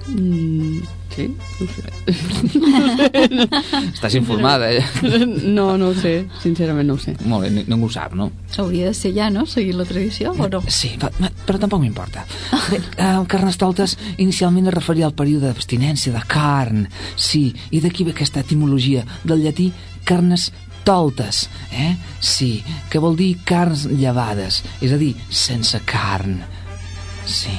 [0.08, 0.80] Mm,
[1.14, 1.28] sí,
[1.60, 1.82] no sé.
[3.94, 4.82] Estàs informada, eh?
[5.56, 7.14] No, no ho sé, sincerament no ho sé.
[7.28, 8.30] Molt bé, ni- ningú ho sap, no?
[8.58, 9.44] Hauria de ser ja, no?
[9.46, 10.62] Seguir la tradició, o no?
[10.68, 12.24] Sí, però tampoc m'importa.
[12.70, 16.86] Bé, el Carnestoltes inicialment es referia al període d'abstinència de carn,
[17.16, 19.70] sí, i d'aquí ve aquesta etimologia del llatí
[20.04, 20.50] carnes
[20.82, 21.94] toltes, eh?
[22.18, 22.56] Sí,
[22.90, 26.40] que vol dir carns llevades, és a dir, sense carn.
[27.22, 27.54] Sí,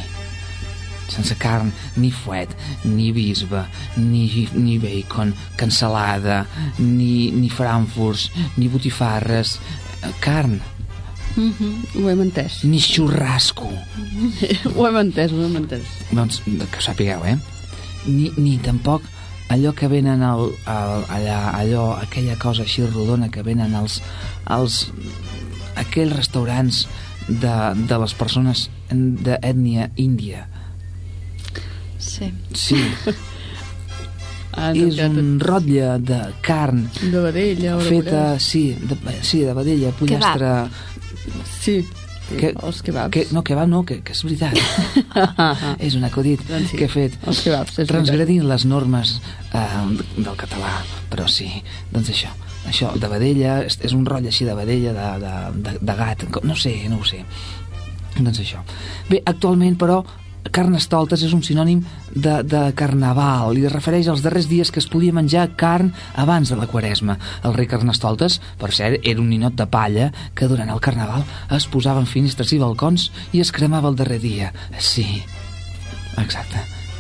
[1.14, 2.52] sense carn, ni fuet,
[2.84, 3.64] ni bisbe,
[3.98, 6.44] ni, ni bacon, cansalada,
[6.80, 9.58] ni, ni frankfurts, ni botifarres,
[10.02, 10.60] eh, carn,
[11.34, 12.60] Ho hem entès.
[12.64, 13.66] ni xurrasco.
[14.76, 15.88] Ho hem entès, ho hem entès.
[16.14, 17.38] Doncs que ho sapigueu, eh?
[18.06, 19.02] Ni, ni tampoc
[19.54, 24.00] allò que venen al, al, allà, allò, aquella cosa així rodona que venen als,
[24.46, 24.92] als
[25.80, 26.84] aquells restaurants
[27.28, 27.56] de,
[27.90, 30.48] de les persones d'ètnia índia.
[32.54, 32.76] Sí.
[32.76, 33.14] Sí,
[34.54, 39.54] Ah, és un rotlle de carn De vedella, o de feta, sí, de, sí, de
[39.58, 40.52] vedella, pollastre...
[41.58, 41.80] Sí,
[42.24, 43.12] Que, els kebabs.
[43.12, 44.56] que, no, kebab no, que, que és veritat.
[45.86, 47.18] és un acudit Doncs sí, que he fet.
[47.28, 49.18] els kebabs, és transgredint les normes
[49.52, 49.82] eh,
[50.16, 50.72] del català,
[51.12, 51.50] però sí,
[51.92, 52.32] doncs això.
[52.70, 55.34] Això, de vedella, és, és un rotllo així de vedella, de, de,
[55.66, 57.20] de, de gat, no sé, no ho sé.
[58.16, 58.64] Doncs això.
[59.12, 60.00] Bé, actualment, però,
[60.52, 64.88] carnestoltes és un sinònim de, de carnaval i es refereix als darrers dies que es
[64.92, 67.18] podia menjar carn abans de la quaresma.
[67.44, 71.24] El rei Carnestoltes, per cert, era un ninot de palla que durant el carnaval
[71.56, 74.54] es posava en finestres i balcons i es cremava el darrer dia.
[74.80, 75.24] Sí,
[76.18, 76.60] exacte.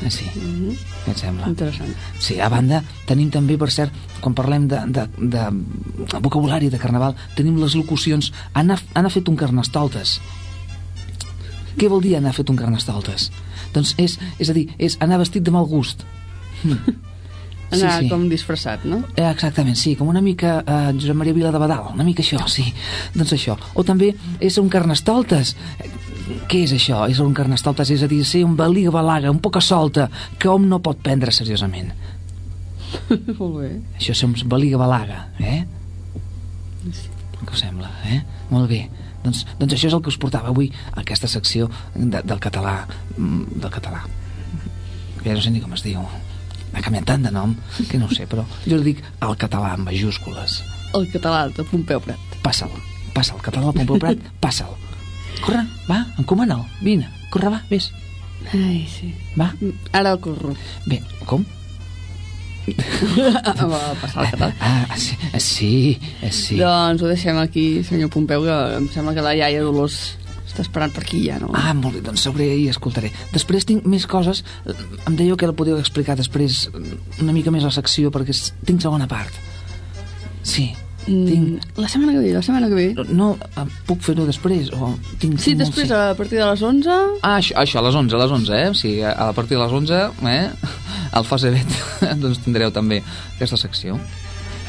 [0.09, 0.73] Sí, Mhm.
[1.05, 1.47] què et sembla?
[1.47, 1.93] Interessant.
[2.19, 7.15] Sí, a banda, tenim també, per cert, quan parlem de, de, de vocabulari de carnaval,
[7.37, 10.19] tenim les locucions anar, anar fet un carnestoltes.
[11.79, 13.29] Què vol dir anar fet un carnestoltes?
[13.73, 16.05] Doncs és, és a dir, és anar vestit de mal gust.
[16.63, 16.95] Hm.
[17.73, 19.01] Anar com disfressat, no?
[19.15, 22.43] Eh, Exactament, sí, com una mica eh, Josep Maria Vila de Badal, una mica això,
[22.51, 22.67] sí.
[23.15, 23.57] Doncs això.
[23.73, 25.55] O també és un carnestoltes.
[26.49, 27.03] Què és això?
[27.09, 30.69] És un carnestoltes, és a dir, ser un baliga balaga, un poca solta, que hom
[30.69, 31.89] no pot prendre seriosament.
[33.39, 33.71] Molt bé.
[33.97, 35.63] Això som baliga balaga, eh?
[36.83, 38.21] Què us sembla, eh?
[38.53, 38.85] Molt bé.
[39.23, 42.85] Doncs, doncs això és el que us portava avui a aquesta secció de, del català
[43.17, 44.03] mm, del català
[45.23, 46.01] ja no sé ni com es diu
[46.73, 47.53] ha canviat tant de nom
[47.89, 50.61] que no ho sé però jo li dic el català en majúscules
[50.93, 52.19] El català de Pompeu Prat.
[52.43, 52.69] passa'l,
[53.15, 54.75] passa'l, català del Pompeu Prat passa'l,
[55.41, 57.91] corre, va, encomana'l vine, corre, va, vés
[58.51, 59.13] Ai, sí.
[59.39, 59.53] va,
[59.95, 60.51] Ara el corro.
[60.85, 61.45] bé, com?
[62.63, 64.51] Va passar el català.
[64.59, 65.71] ah, sí, sí,
[66.31, 70.61] sí Doncs ho deixem aquí, senyor Pompeu, que em sembla que la iaia Dolors està
[70.61, 71.49] esperant per aquí ja, no?
[71.57, 73.09] Ah, molt bé, doncs sabré i escoltaré.
[73.33, 74.43] Després tinc més coses.
[75.07, 76.67] Em dèieu que la podíeu explicar després
[77.19, 78.35] una mica més a la secció, perquè
[78.67, 79.33] tinc segona part.
[80.45, 80.69] Sí,
[81.05, 81.67] tinc...
[81.77, 83.05] La setmana que ve, la setmana que ve.
[83.13, 84.71] No, eh, puc fer-ho després?
[84.75, 86.97] O tinc, Sí, després, a partir de les 11...
[87.21, 88.69] Ah, això, això, a les 11, a les 11, eh?
[88.71, 90.75] O sigui, a partir de les 11, eh?
[91.17, 91.75] Al Fase Bet,
[92.23, 93.01] doncs tindreu també
[93.35, 93.99] aquesta secció.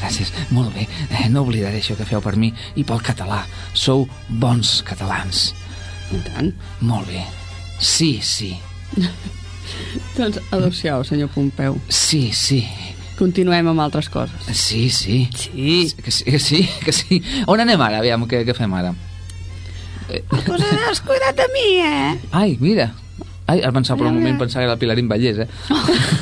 [0.01, 0.85] Gràcies, molt bé.
[1.09, 3.43] Eh, no oblidaré això que feu per mi i pel català.
[3.73, 5.47] Sou bons catalans.
[6.13, 6.51] I tant.
[6.85, 7.23] Molt bé.
[7.79, 8.53] Sí, sí.
[10.15, 11.79] Doncs adéu-siau, senyor Pompeu.
[11.89, 12.61] Sí, sí.
[13.15, 14.49] Continuem amb altres coses.
[14.51, 15.25] Sí, sí.
[15.31, 15.93] Sí.
[16.03, 17.21] Que sí, que sí, que sí.
[17.47, 18.01] On anem ara?
[18.03, 18.91] Aviam, què, què fem ara?
[20.05, 22.13] Pues has cuidat de mi, eh?
[22.31, 22.91] Ai, mira.
[23.47, 25.47] Ai, al pensar per un moment pensar que era la Pilarín Vallès, eh?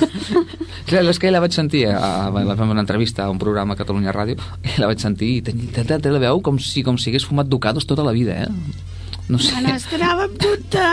[0.90, 3.78] Clar, és que la vaig sentir, a, a, la fem una entrevista a un programa
[3.78, 4.36] a Catalunya Ràdio,
[4.68, 7.88] i la vaig sentir i tenia la veu com si, com si hagués fumat ducados
[7.88, 8.92] tota la vida, eh?
[9.32, 10.84] No sé, anava amb dubte.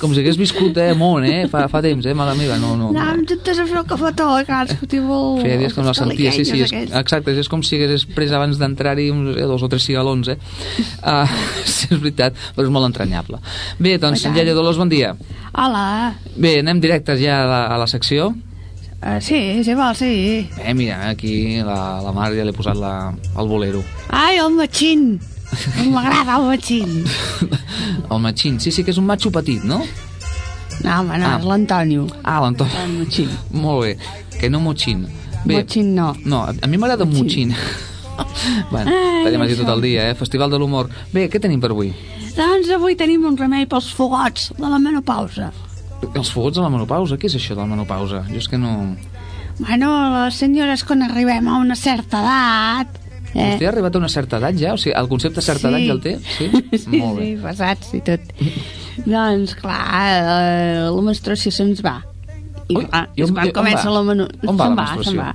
[0.00, 1.48] com si hagués viscut eh, món, eh?
[1.50, 2.92] Fa, fa temps, eh, mala meva, no, no.
[2.94, 5.42] Anava amb dubtes a fer el cafetó, que ara discutir molt...
[5.42, 8.34] Feia dies que no la sentia, sí, sí, és, exacte, és com si hagués pres
[8.36, 10.38] abans d'entrar-hi uns, eh, dos o tres cigalons, eh?
[11.02, 11.26] Uh,
[11.74, 13.42] sí, és veritat, però és molt entranyable.
[13.82, 14.28] Bé, doncs.
[14.30, 15.16] Lleia Dolors, bon dia.
[15.52, 16.14] Hola.
[16.38, 18.30] Bé, anem directes ja a la, a la secció.
[19.04, 20.14] Uh, sí, sí, vol, sí.
[20.56, 23.82] Bé, mira, aquí la, la Mar ja li he posat la, el bolero.
[24.14, 25.18] Ai, el matxín.
[25.90, 27.04] M'agrada el matxín.
[28.12, 29.80] El matxín, sí, sí que és un matxo petit, no?
[30.84, 31.38] No, home, no, Ah.
[31.38, 32.06] és l'Antonio.
[32.22, 32.70] Ah, l'Antoni.
[32.82, 33.28] El Motxin.
[33.64, 33.92] Molt bé.
[34.40, 35.04] Que no Motxin.
[35.44, 36.12] Bé, Motxin no.
[36.24, 37.54] No, a mi m'agrada Motxin.
[38.72, 40.14] bueno, Ai, estaríem aquí tot el dia, eh?
[40.18, 40.90] Festival de l'humor.
[41.12, 41.92] Bé, què tenim per avui?
[42.34, 45.52] Doncs avui tenim un remei pels fogots de la menopausa.
[46.14, 47.16] Els fogots de la menopausa.
[47.16, 48.24] Què és això de la menopausa?
[48.30, 48.74] Jo és que no...
[49.60, 49.92] Bueno,
[50.26, 53.00] les senyores quan arribem a una certa edat...
[53.34, 53.50] Eh?
[53.50, 54.72] Vostè ha arribat a una certa edat ja?
[54.74, 55.74] O sigui, el concepte de certa Sí.
[55.74, 56.18] edat ja el té?
[56.38, 56.78] Sí?
[56.78, 57.24] Sí, Molt bé.
[57.26, 58.20] sí, pesats i tot.
[59.14, 59.80] doncs, clar,
[60.14, 61.96] eh, la menstruació se'ns va.
[62.68, 63.96] I, Ui, clar, i on- quan comença va?
[63.98, 64.24] la meno...
[64.48, 64.70] On va
[65.02, 65.34] se'n la va.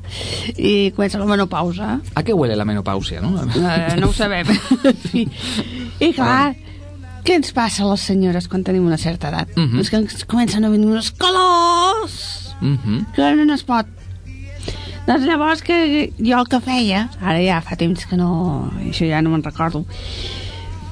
[0.57, 1.99] I comença la menopausa.
[2.17, 3.35] A què huele la menopàusia, no?
[3.43, 4.47] Eh, no ho sabem.
[5.11, 5.27] sí.
[5.99, 6.55] I clar,
[7.27, 9.51] què ens passa a les senyores quan tenim una certa edat?
[9.59, 9.83] Mhm.
[9.83, 13.05] És que ens comencen a venir unes calors Mhm.
[13.13, 13.85] que no es pot.
[15.09, 15.77] Doncs llavors que
[16.21, 19.81] jo el que feia, ara ja fa temps que no, això ja no me'n recordo,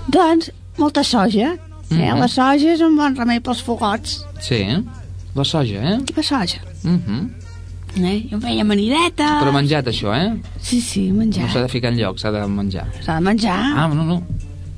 [0.09, 0.49] doncs
[0.81, 1.53] molta soja.
[1.91, 1.95] Eh?
[1.95, 2.17] Mhm.
[2.19, 4.17] La soja és un bon remei pels fogots.
[4.43, 4.63] Sí,
[5.35, 5.99] la soja, eh?
[6.17, 6.59] La soja.
[6.83, 7.29] Mhm.
[7.97, 8.27] Eh?
[8.31, 9.37] Jo feia maniretes.
[9.41, 10.33] Però menjat, això, eh?
[10.61, 11.45] Sí, sí, menjar.
[11.47, 12.87] No s'ha de ficar en lloc, s'ha de menjar.
[13.05, 13.57] S'ha de menjar.
[13.77, 14.21] Ah, no, no.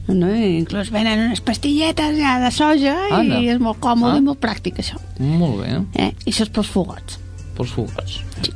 [0.09, 3.39] No, inclús venen unes pastilletes ja de soja Anda.
[3.39, 4.17] i és molt còmode Ah.
[4.17, 4.97] i molt pràctic això.
[5.19, 5.85] Molt bé.
[5.95, 6.11] Eh?
[6.25, 7.19] I això és pels fogots.
[7.55, 8.21] Pels fogots.
[8.41, 8.51] Sí.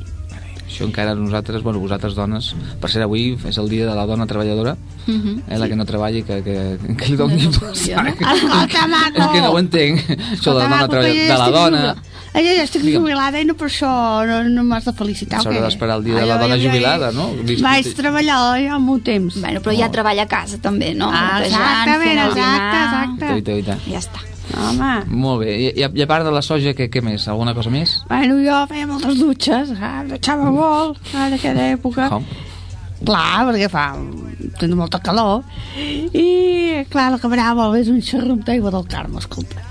[0.74, 2.48] Això encara nosaltres, bueno, vosaltres dones,
[2.82, 4.74] per ser avui és el dia de la dona treballadora,
[5.06, 5.42] Mhm.
[5.46, 7.46] eh, la que no treballi, que, que, que li doni...
[7.46, 9.20] Escolta, maco!
[9.22, 10.00] És que no ho entenc,
[10.34, 11.94] això de la dona treballadora, de la dona...
[12.34, 13.04] Jo ja estic Digue'm.
[13.04, 13.88] jubilada i no per això
[14.26, 15.38] no, no m'has de felicitar.
[15.44, 17.28] S'haurà d'esperar el dia de la dona jubilada, no?
[17.62, 19.38] Vaig treballar ja al meu temps.
[19.38, 21.12] Bueno, però ja treballa a casa també, no?
[21.14, 23.78] Ah, exactament, exacte, exacte.
[23.86, 24.33] Ja està.
[24.52, 25.52] Home, Molt bé.
[25.56, 27.24] I, i, a- i a part de la soja, què, què més?
[27.32, 27.94] Alguna cosa més?
[28.10, 32.10] bueno, jo feia moltes dutxes, em dutxava molt, ah, en aquella època.
[32.12, 32.26] Com?
[33.04, 33.86] Clar, perquè fa
[34.60, 35.42] tens molta calor.
[35.76, 39.64] I, clar, el que m'anava molt és un xerrum d'aigua del Carme, escolta.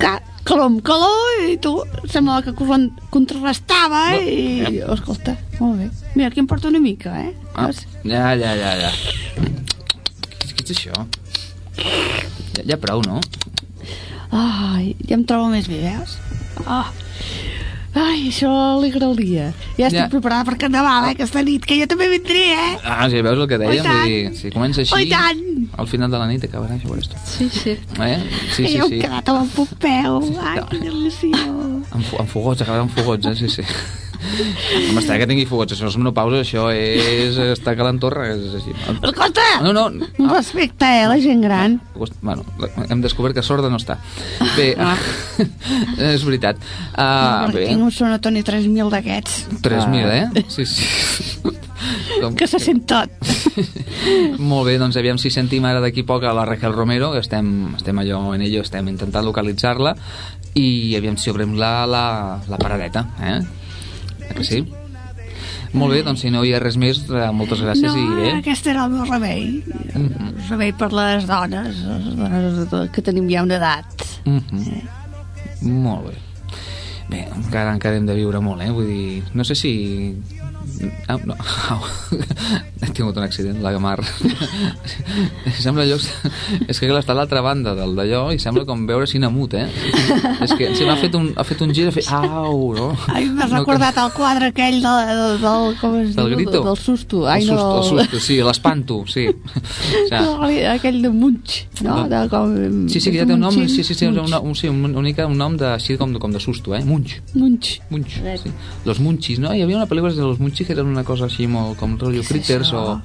[0.00, 1.74] Clar, calor amb calor i tu
[2.10, 4.80] sembla que con- contrarrestava i...
[4.82, 5.90] Escolta, molt bé.
[6.14, 7.34] Mira, aquí em porta una mica, eh?
[7.54, 7.70] Ah,
[8.04, 8.90] ja, ja, ja, ja.
[10.56, 11.06] Què és això?
[12.56, 13.20] Ja, ja prou, no?
[14.36, 16.16] Ai, ja em trobo més bé, veus?
[16.66, 16.90] Ah.
[17.96, 19.44] Ai, això alegra el dia.
[19.78, 20.08] Ja estic Ja.
[20.12, 22.74] preparada per Carnaval, eh, aquesta nit, que jo també vindré, eh?
[22.84, 23.86] Ah, sí, veus el que dèiem?
[23.86, 23.94] Oh.
[23.94, 25.40] Vull dir, si comença així, Oh, tant.
[25.80, 27.16] al final de la nit acabarà, això veuràs tu.
[27.24, 27.70] Sí, sí.
[27.70, 28.18] Eh?
[28.52, 28.98] Sí, sí, ja heu sí.
[29.00, 30.20] quedat amb el popeu.
[30.44, 31.54] Ai, que delicioso.
[31.90, 33.34] Amb, amb fogots, acabarà amb fogots, eh?
[33.34, 33.62] Sí, sí.
[34.96, 38.74] Està que tingui fogots, això és menopausa, això és estar calentorra, és així.
[38.96, 39.44] Escolta!
[39.64, 39.86] No, no,
[40.18, 41.78] Un respecte, eh, la gent gran.
[42.22, 42.44] bueno,
[42.88, 43.98] hem descobert que sorda no està.
[44.56, 44.74] Bé,
[46.14, 46.56] és veritat.
[46.96, 49.46] Uh, Perquè bé, tinc un sonotoni 3.000 d'aquests.
[49.62, 50.30] 3.000, Ah.
[50.34, 50.44] eh?
[50.48, 50.82] Sí, sí.
[52.20, 52.34] Com...
[52.34, 53.10] Que se sent tot.
[54.50, 57.74] Molt bé, doncs aviam si sentim ara d'aquí poc a la Raquel Romero, que estem,
[57.76, 59.94] estem allò en ello, estem intentant localitzar-la,
[60.56, 62.04] i aviam si obrem la, la,
[62.48, 63.38] la paradeta, eh?
[64.34, 64.64] Que sí?
[65.76, 68.30] Molt bé, doncs si no hi ha res més, eh, moltes gràcies no, i bé.
[68.38, 69.62] aquest era el meu remei.
[69.94, 70.28] Mhm.
[70.28, 74.06] El remei per les dones, les dones de- que tenim ja una edat.
[74.24, 74.82] Mm -hmm.
[75.62, 76.14] Molt bé.
[77.08, 78.70] Bé, encara, encara hem de viure molt, eh?
[78.70, 80.16] Vull dir, no sé si...
[81.08, 81.34] Ah, no.
[81.70, 81.80] Au.
[82.82, 84.00] He tingut un accident, la Gamar.
[85.60, 85.96] sembla allò...
[86.68, 89.66] És que està a l'altra banda del d'allò i sembla com veure Sinamut, eh?
[90.44, 92.08] És que sí, m'ha fet, un, ha fet un gir, ha fet...
[92.12, 92.88] Au, no?
[93.12, 96.40] Ai, m'has No, recordat el quadre aquell de, de, del, com es Del diu?
[96.42, 96.62] grito?
[96.66, 97.22] Del susto.
[97.30, 99.26] Ai, el susto, no, el susto, sí, l'espanto, sí.
[100.16, 102.02] O sigui, Aquell de Munch, no?
[102.10, 102.52] De, com,
[102.92, 105.04] Sí, sí, que ja té un nom, sí, sí, sí, un, un, sí, un, una
[105.06, 106.82] mica un nom de, així com, de- com de susto, eh?
[106.86, 107.18] Munch.
[107.34, 107.76] Munch.
[107.90, 108.52] Munch, sí.
[108.86, 109.52] Los Munchis, no?
[109.54, 112.20] Hi havia una pel·lícula de los Munchis que eren una cosa així molt com rotllo
[112.22, 113.00] és Critters o...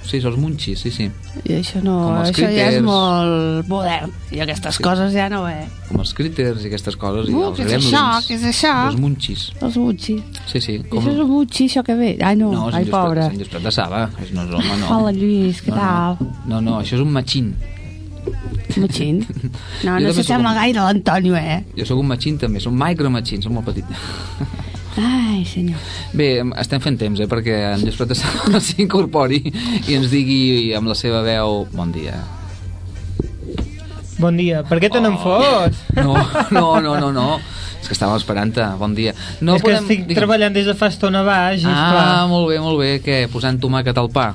[0.00, 1.10] Sí, els Munchis, sí, sí.
[1.44, 2.84] I això no, això ja és critters.
[2.86, 4.10] molt modern.
[4.32, 4.82] I aquestes Sí.
[4.82, 5.66] coses ja no, eh?
[5.90, 8.04] Com els Critters i aquestes coses, i Uh, els què és això?
[8.24, 8.72] Què és això?
[8.88, 9.42] Els Munchis.
[9.60, 10.22] Els Munchis.
[10.48, 10.78] Sí, sí.
[10.88, 11.02] Com...
[11.02, 12.16] Això és el Munchi, això que ve.
[12.24, 13.28] Ai, no, No, ai, pobre.
[13.34, 14.06] Lluís Prat de Saba.
[14.24, 14.88] És, no és home, no.
[14.96, 16.16] Hola, Lluís, què no, tal?
[16.20, 16.32] no.
[16.54, 17.52] no, no, això és un matxín.
[18.80, 19.20] Machín?
[19.84, 21.60] No, Jo no també s'assembla sóc un- gaire a l'Antonio, eh?
[21.76, 23.84] Jo sóc un matxín també, som micromatxín, som molt petit.
[24.98, 25.78] Ai, senyor.
[26.16, 28.14] Bé, estem fent temps, eh, perquè en Lluís Prat
[28.66, 29.38] s'incorpori
[29.86, 32.18] i ens digui amb la seva veu bon dia.
[34.20, 34.60] Bon dia.
[34.68, 35.78] Per què te n'en fots?
[35.96, 36.12] No,
[36.52, 37.28] no, no, no, no.
[37.80, 38.66] És que estàvem esperant-te.
[38.76, 39.14] Bon dia.
[39.40, 40.18] No és que estic digue'm.
[40.18, 42.28] treballant des de fa estona baix i Ah, esclar...
[42.28, 42.90] molt bé, molt bé.
[43.00, 44.34] Què, posant tomàquet al pa?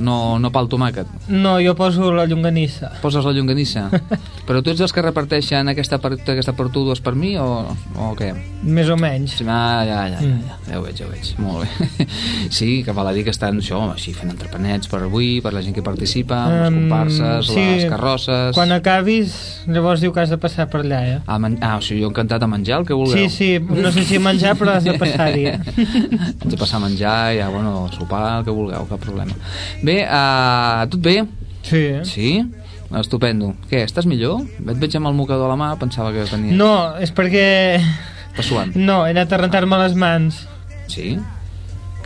[0.00, 1.06] No, no pel tomàquet.
[1.28, 2.90] No, jo poso la llonganissa.
[3.02, 3.86] Poses la llonganissa.
[4.48, 7.46] Però tu ets dels que reparteixen aquesta per, aquesta per tu, dues per mi, o,
[8.00, 8.32] o què?
[8.66, 9.36] Més o menys.
[9.38, 10.40] Sí, ah, ja, ja, ja, Mm.
[10.46, 11.30] ja, ja ho veig, ja ho veig.
[11.40, 12.06] Molt bé.
[12.56, 15.62] Sí, que val a dir que estan això, així fent entrepenets per avui, per la
[15.62, 18.54] gent que participa, amb les comparses, sí, les carrosses...
[18.56, 19.36] Quan acabis,
[19.70, 21.18] llavors diu que has de passar per allà, eh?
[21.30, 21.56] A men...
[21.62, 23.28] Ah, o sigui, jo encantat a menjar el que vulgueu.
[23.28, 25.46] Sí, sí, no sé si menjar, però has de passar-hi.
[25.52, 25.58] eh?
[26.40, 29.36] Haig de passar a menjar, ja, bueno, sopar, el que vulgueu, cap problema.
[29.86, 31.16] Bé, uh, tot bé?
[31.66, 31.82] Sí.
[32.08, 32.30] Sí?
[33.00, 33.52] Estupendo.
[33.70, 34.40] Què, estàs millor?
[34.64, 36.56] Et veig amb el mocador a la mà, pensava que tenia...
[36.58, 37.44] No, és perquè...
[38.30, 38.72] Estàs suant?
[38.78, 40.42] No, he anat a rentar-me les mans.
[40.90, 41.14] Sí?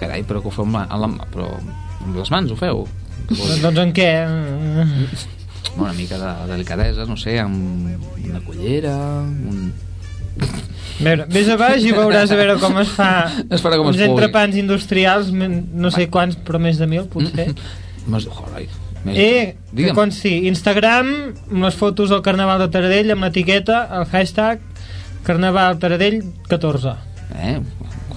[0.01, 2.85] Carai, però que ho feu amb, la, amb, la, però amb les mans ho feu?
[3.31, 3.49] Dir?
[3.63, 4.11] Doncs en què?
[5.79, 7.89] Una mica de delicadesa, no sé, amb
[8.21, 9.73] una cullera, un...
[11.01, 13.09] Veure, vés a baix i veuràs a veure com es fa
[13.55, 17.51] Es farà com uns es entrepans industrials, no sé quants, però més de mil, potser.
[18.07, 18.69] Mas, joder,
[19.05, 19.19] més...
[19.19, 19.97] Eh, que Digue'm.
[19.97, 21.11] consti, Instagram,
[21.51, 24.63] amb les fotos del Carnaval de Taradell, amb l'etiqueta, el hashtag
[25.27, 26.23] Carnaval Taradell
[26.53, 26.95] 14.
[27.41, 27.59] Eh?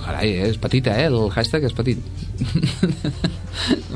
[0.04, 0.48] Carai, eh?
[0.52, 1.10] és petita, eh?
[1.10, 2.00] El hashtag és petit.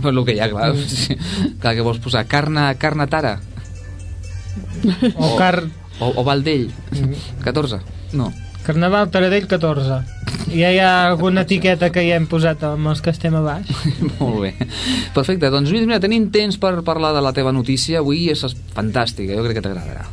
[0.03, 0.73] per lo que hi ha, clar.
[0.89, 1.15] Sí.
[1.61, 3.37] Clar, que vols posar carna, carna tara.
[5.15, 5.61] O car...
[6.01, 6.71] O, o Valdell.
[7.45, 7.79] 14.
[8.17, 8.31] No.
[8.65, 10.01] Carnaval Taradell 14.
[10.51, 13.41] I ja hi ha alguna etiqueta que ja hem posat amb els que estem a
[13.45, 13.69] baix.
[14.19, 14.51] Molt bé.
[15.15, 18.01] Perfecte, doncs Lluís, mira, tenim temps per parlar de la teva notícia.
[18.01, 18.43] Avui és
[18.75, 20.05] fantàstica, jo crec que t'agradarà.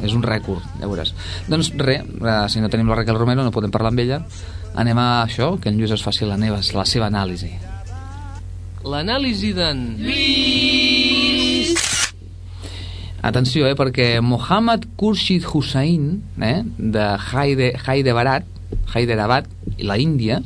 [0.00, 1.12] És un rècord, ja veuràs.
[1.50, 4.22] Doncs res, eh, si no tenim la Raquel Romero no podem parlar amb ella.
[4.80, 7.52] Anem a això, que en Lluís es faci la, neva, la seva anàlisi.
[8.86, 9.82] L'anàlisi d'en...
[13.22, 18.44] Atenció, eh, perquè Mohammad Khurshid Hussain, eh, de Haide, Hyderabad,
[18.94, 19.44] Hyderabad,
[19.78, 20.40] la Índia,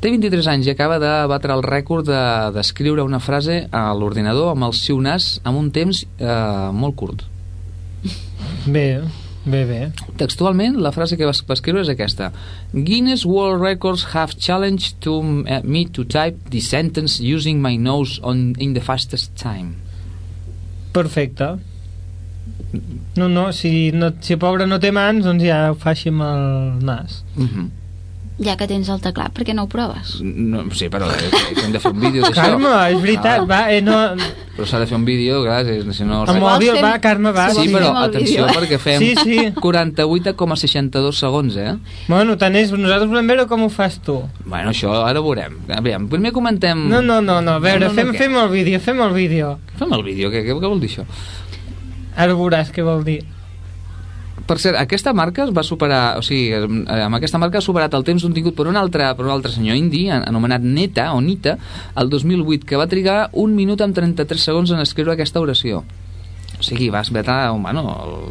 [0.00, 4.50] té 23 anys i acaba de batre el rècord de- d'escriure una frase a l'ordinador
[4.52, 7.22] amb el seu nas en un temps eh, molt curt.
[8.66, 9.00] Bé,
[9.46, 9.80] bé, bé.
[10.16, 12.32] Textualment, la frase que va va escriure és aquesta.
[12.74, 18.20] Guinness World Records have challenged to, uh, me to type the sentence using my nose
[18.22, 19.76] on, in the fastest time.
[20.92, 21.58] Perfecte.
[23.16, 26.22] No, no, si, no, si el pobre no té mans, doncs ja ho faci amb
[26.22, 27.22] el nas.
[27.36, 27.68] Mm -hmm.
[28.38, 30.20] Ja que tens el teclat, per què no ho proves?
[30.22, 31.30] no, sí, però eh,
[31.64, 32.34] hem de fer un vídeo d'això.
[32.34, 34.14] Carme, és veritat, Ah, va, eh, no...
[34.56, 36.22] Però s'ha de fer un vídeo, clar, si, no...
[36.22, 37.48] Amb mòbil, va, Carme, va.
[37.50, 39.38] Sí, però atenció, perquè fem Sí, sí.
[39.60, 41.74] 48,62 segons, eh?
[42.06, 44.20] Bueno, tant és, nosaltres volem veure com ho fas tu.
[44.44, 45.58] Bueno, això ara ho veurem.
[45.74, 46.88] Aviam, primer comentem...
[46.88, 48.18] No, no, no, no, a veure, No, no, no, fem, què?
[48.18, 49.58] fem el vídeo, fem el vídeo.
[49.78, 51.06] Fem el vídeo, què, què, què vol dir això?
[52.18, 53.20] Ara veuràs què vol dir.
[54.48, 57.92] Per cert, aquesta marca es va superar, o sigui, eh, amb aquesta marca ha superat
[57.98, 61.10] el temps d'un tingut per un altre, per un altre senyor indi, an- anomenat Neta,
[61.12, 61.56] o Nita,
[61.98, 65.82] el 2008, que va trigar un minut amb 33 segons en escriure aquesta oració.
[66.58, 67.82] O sigui, va esbetar, bueno,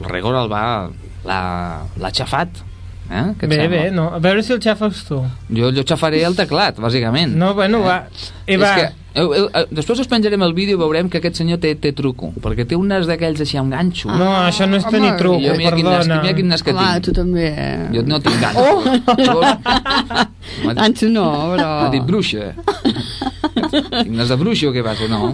[0.01, 0.89] el rigor el va...
[1.27, 2.63] l'ha xafat.
[3.11, 3.23] Eh?
[3.39, 3.77] Què Bé, sembla?
[3.83, 5.21] bé, no, a veure si el xafes tu.
[5.55, 7.35] Jo, jo xafaré el teclat, bàsicament.
[7.39, 8.07] No, bueno, va.
[8.45, 8.73] Eh, És va.
[8.75, 11.72] que, eu, eu, eu, després us penjarem el vídeo i veurem que aquest senyor té,
[11.82, 14.07] té truco, perquè té un nas d'aquells així amb ganxo.
[14.13, 15.18] No, això no és tenir home.
[15.20, 16.22] truco, I jo mira quin nas, perdona.
[16.24, 17.05] mira quin nas que Home, tinc.
[17.09, 17.47] tu també.
[17.49, 17.88] eh?
[17.97, 18.63] Jo no tinc ganxo.
[18.63, 19.43] Oh!
[20.63, 21.70] M'ha dit- Ganxo no, però...
[21.84, 22.53] M'ha dit bruixa.
[24.03, 25.07] Tinc nas de bruixa o què passa?
[25.11, 25.34] No,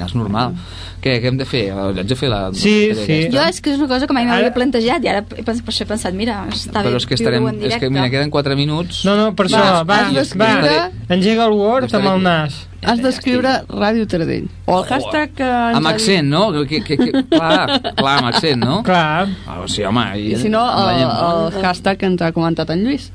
[0.00, 0.54] nas normal.
[1.00, 1.62] Què, què hem de fer?
[1.72, 2.40] Haig de fer la...
[2.56, 3.18] Sí, la- sí.
[3.32, 5.84] Jo és que és una cosa que mai Ara- m'havia plantejat i ara per això
[5.84, 7.46] he pensat, mira, està bé Però és que estarem...
[7.52, 9.04] en És que, mira, queden 4 minuts.
[9.08, 12.58] No, no, per Va, això, va, va, d'escriure- engega el Word amb el nas.
[12.80, 14.46] Has d'escriure Ràdio Taradell.
[14.64, 15.44] O el hashtag que...
[15.44, 16.46] ens Amb accent, no?
[16.64, 18.78] Que, que, que, clar, clar, amb accent, no?
[18.86, 19.28] Clar.
[19.46, 20.04] Ah, sí, home.
[20.16, 20.32] dit.
[20.38, 23.10] I si no, el, el hashtag que ens ha comentat en Lluís.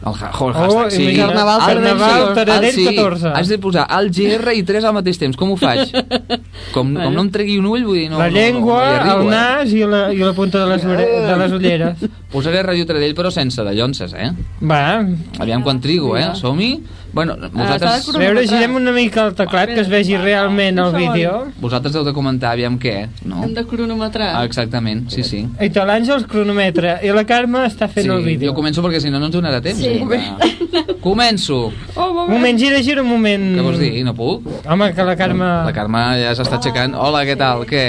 [0.00, 1.02] El, ha Oh, hashtag, sí.
[1.02, 1.28] imagina't.
[1.28, 3.32] Carnaval Carnaval Taradell sí, 14.
[3.36, 5.36] Has de posar el GR i 3 al mateix temps.
[5.36, 5.92] Com ho faig?
[6.72, 8.06] Com, com no em tregui un ull, vull dir...
[8.12, 9.34] No, la llengua, no, no, no arribo, el eh?
[9.34, 12.06] nas i la, i la punta de les, ore, de les ulleres.
[12.32, 14.30] Posaré Ràdio Taradell, però sense de llonces, eh?
[14.64, 14.80] Va,
[15.42, 16.30] Aviam quan trigo, eh?
[16.38, 16.72] Som-hi?
[17.12, 20.92] Bueno, de vosaltres, a veure, girem una mica el teclat, que es vegi realment el
[20.94, 21.32] vídeo.
[21.60, 23.42] vosaltres heu de comentar aviam què, no?
[23.42, 24.28] Hem de cronometrar.
[24.38, 25.40] Ah, exactament, sí, sí.
[25.58, 28.52] I te l'Àngels cronometre, i la Carme està fent sí el vídeo.
[28.52, 29.80] jo començo perquè si no no ens donarà temps.
[29.82, 29.98] Sí.
[29.98, 30.96] eh?
[31.02, 31.72] Començo.
[31.96, 32.36] Oh, va Un bé.
[32.38, 33.48] moment, gira, gira un moment.
[33.58, 34.04] Què vols dir?
[34.06, 34.46] No puc?
[34.66, 35.50] Home, que la Carme...
[35.66, 36.94] La Carme ja s'està aixecant.
[36.94, 37.66] Hola, què tal?
[37.66, 37.84] Què?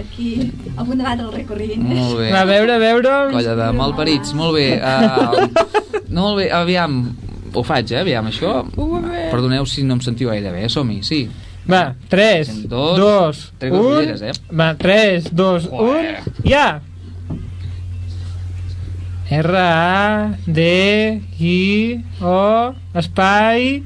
[0.00, 1.82] Aquí, al punt de batre el recorrent.
[1.86, 2.30] Molt bé.
[2.34, 3.16] A veure, a veure...
[3.30, 4.68] Colla de malparits, molt bé.
[4.80, 5.46] Uh,
[6.18, 7.02] molt bé, aviam,
[7.54, 8.60] ho faig, eh, aviam, això.
[9.30, 11.24] Perdoneu si no em sentiu gaire bé, som-hi, sí.
[11.70, 13.90] Va, 3, Dos, 2, trec les 1...
[13.90, 14.32] ulleres, eh?
[14.56, 16.32] Va, 3, 2, 1...
[16.48, 16.80] Ja!
[19.30, 20.64] R, A, D,
[21.38, 22.40] I, O,
[22.98, 23.84] espai,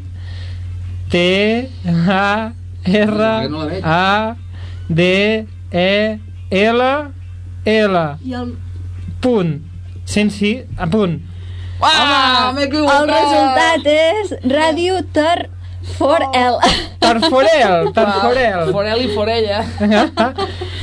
[1.12, 1.24] T,
[2.08, 2.52] A,
[2.84, 3.28] R,
[3.82, 4.36] A,
[4.88, 6.18] D, E,
[6.50, 6.82] L,
[7.64, 7.96] L.
[9.20, 9.60] Punt.
[10.04, 10.66] Sense...
[10.76, 11.20] A punt.
[11.80, 15.48] Ah, m'he El resultat és Ràdio Ter
[15.98, 16.56] for L.
[17.04, 18.70] Tarforel, Tarforel.
[18.72, 19.58] Forel i Forella.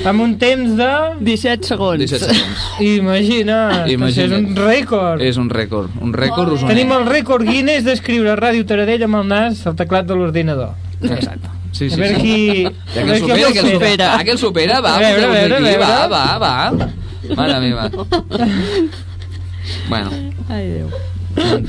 [0.05, 0.89] Amb un temps de...
[1.25, 1.97] 17 segons.
[2.03, 2.67] 17 segons.
[2.85, 4.29] Imagina, Imagina't.
[4.29, 5.21] és un rècord.
[5.25, 6.75] És un rècord, un rècord usoner.
[6.75, 10.75] Tenim el rècord Guinness d'escriure Ràdio Taradell amb el nas al teclat de l'ordinador.
[11.01, 11.49] Exacte.
[11.71, 12.21] Sí, sí, A veure sí.
[12.21, 14.07] qui- Ja que el supera, que el supera.
[14.13, 16.09] Ah, que el supera, va, A veure, a veure, aquí, a va, veure.
[16.11, 17.35] va, va.
[17.37, 17.89] Mare meva.
[19.89, 20.11] Bueno,
[20.49, 20.89] Ai, Déu.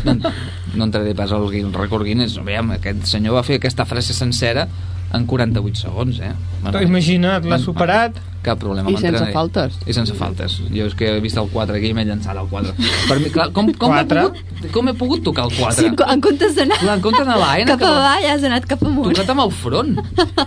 [0.05, 0.31] no, no,
[0.75, 2.39] no entraré pas al rècord Guinness.
[2.39, 4.67] Aviam, aquest senyor va fer aquesta frase sencera
[5.13, 6.33] en 48 segons, eh?
[6.63, 8.17] Bueno, Imagina't, l'ha superat.
[8.43, 8.91] Cap problema.
[8.91, 9.77] I sense faltes.
[9.87, 10.57] I sense faltes.
[10.75, 12.73] Jo és que he vist el 4 aquí i m'he llançat al 4.
[13.07, 14.25] Per mi, clar, com, com, he Quatre?
[14.33, 15.77] pogut, com he pogut tocar el 4?
[15.79, 18.83] Sí, en comptes d'anar Clar, en comptes d'anar cap cap a- avall, has anat cap
[18.83, 19.13] amunt.
[19.13, 19.95] Tocat amb el front.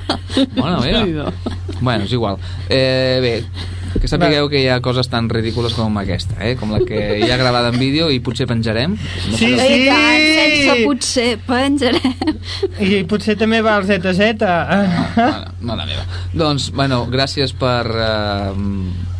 [0.57, 1.31] Bona meva.
[1.79, 2.35] Bueno, és igual.
[2.67, 3.33] Eh, bé,
[4.01, 6.55] que sapigueu que hi ha coses tan ridícules com aquesta, eh?
[6.59, 8.95] com la que hi ha gravada en vídeo i potser penjarem.
[8.95, 12.37] No Sí, fareu- I tant, sense potser, penjarem.
[12.79, 14.43] I potser també va al ZZ.
[14.45, 16.05] Mare, mare meva.
[16.33, 17.83] Doncs, bueno, gràcies per...
[17.95, 19.14] Eh,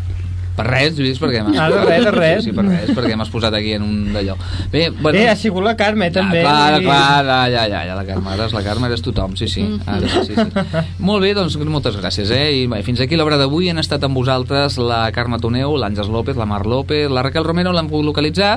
[0.56, 1.58] per res, Lluís, perquè m'has...
[1.60, 2.44] Ah, de res, de res.
[2.44, 4.38] Sí, sí, per res, perquè m'has posat aquí en un d'allò.
[4.72, 5.14] Bé, bueno...
[5.18, 6.42] Bé, ha sigut la Carme, també.
[6.42, 6.90] Ah, clar, vull dir.
[6.90, 9.66] clar, ja, ja, ja, la Carme, ara és la Carme, eres tothom, sí, sí.
[9.86, 10.84] Ara, sí, sí.
[11.06, 12.46] Molt bé, doncs moltes gràcies, eh?
[12.62, 16.40] I bé, fins aquí l'obra d'avui han estat amb vosaltres la Carme Toneu, l'Àngels López,
[16.40, 18.56] la Mar López, la Raquel Romero, l'han pogut localitzar,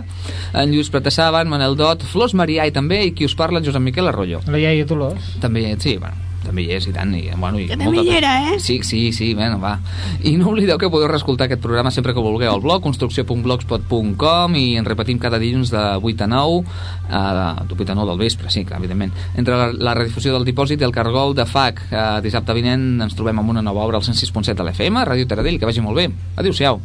[0.55, 3.66] en Lluís Pratessava, en Manel Dot, Flors Marià i també, i qui us parla, en
[3.66, 4.44] Josep Miquel Arroyo.
[4.46, 5.34] La iaia Dolors.
[5.42, 7.12] També, sí, bueno, també hi és, i tant.
[7.16, 8.59] I, bueno, i Que també hi era, eh?
[8.62, 9.76] Sí, sí, sí, bueno, va.
[10.22, 14.66] I no oblideu que podeu reescoltar aquest programa sempre que vulgueu al blog construcció.blogspot.com i
[14.80, 18.53] en repetim cada dilluns de 8 a 9 uh, de 8 a 9 del vespre,
[18.55, 19.12] sí, clar, evidentment.
[19.36, 21.84] Entre la, la redifusió del dipòsit i el cargol de FAC.
[21.91, 25.61] Uh, dissabte vinent ens trobem amb una nova obra al 106.7 de l'FM, Ràdio Taradell,
[25.61, 26.09] que vagi molt bé.
[26.39, 26.80] Adéu-siau.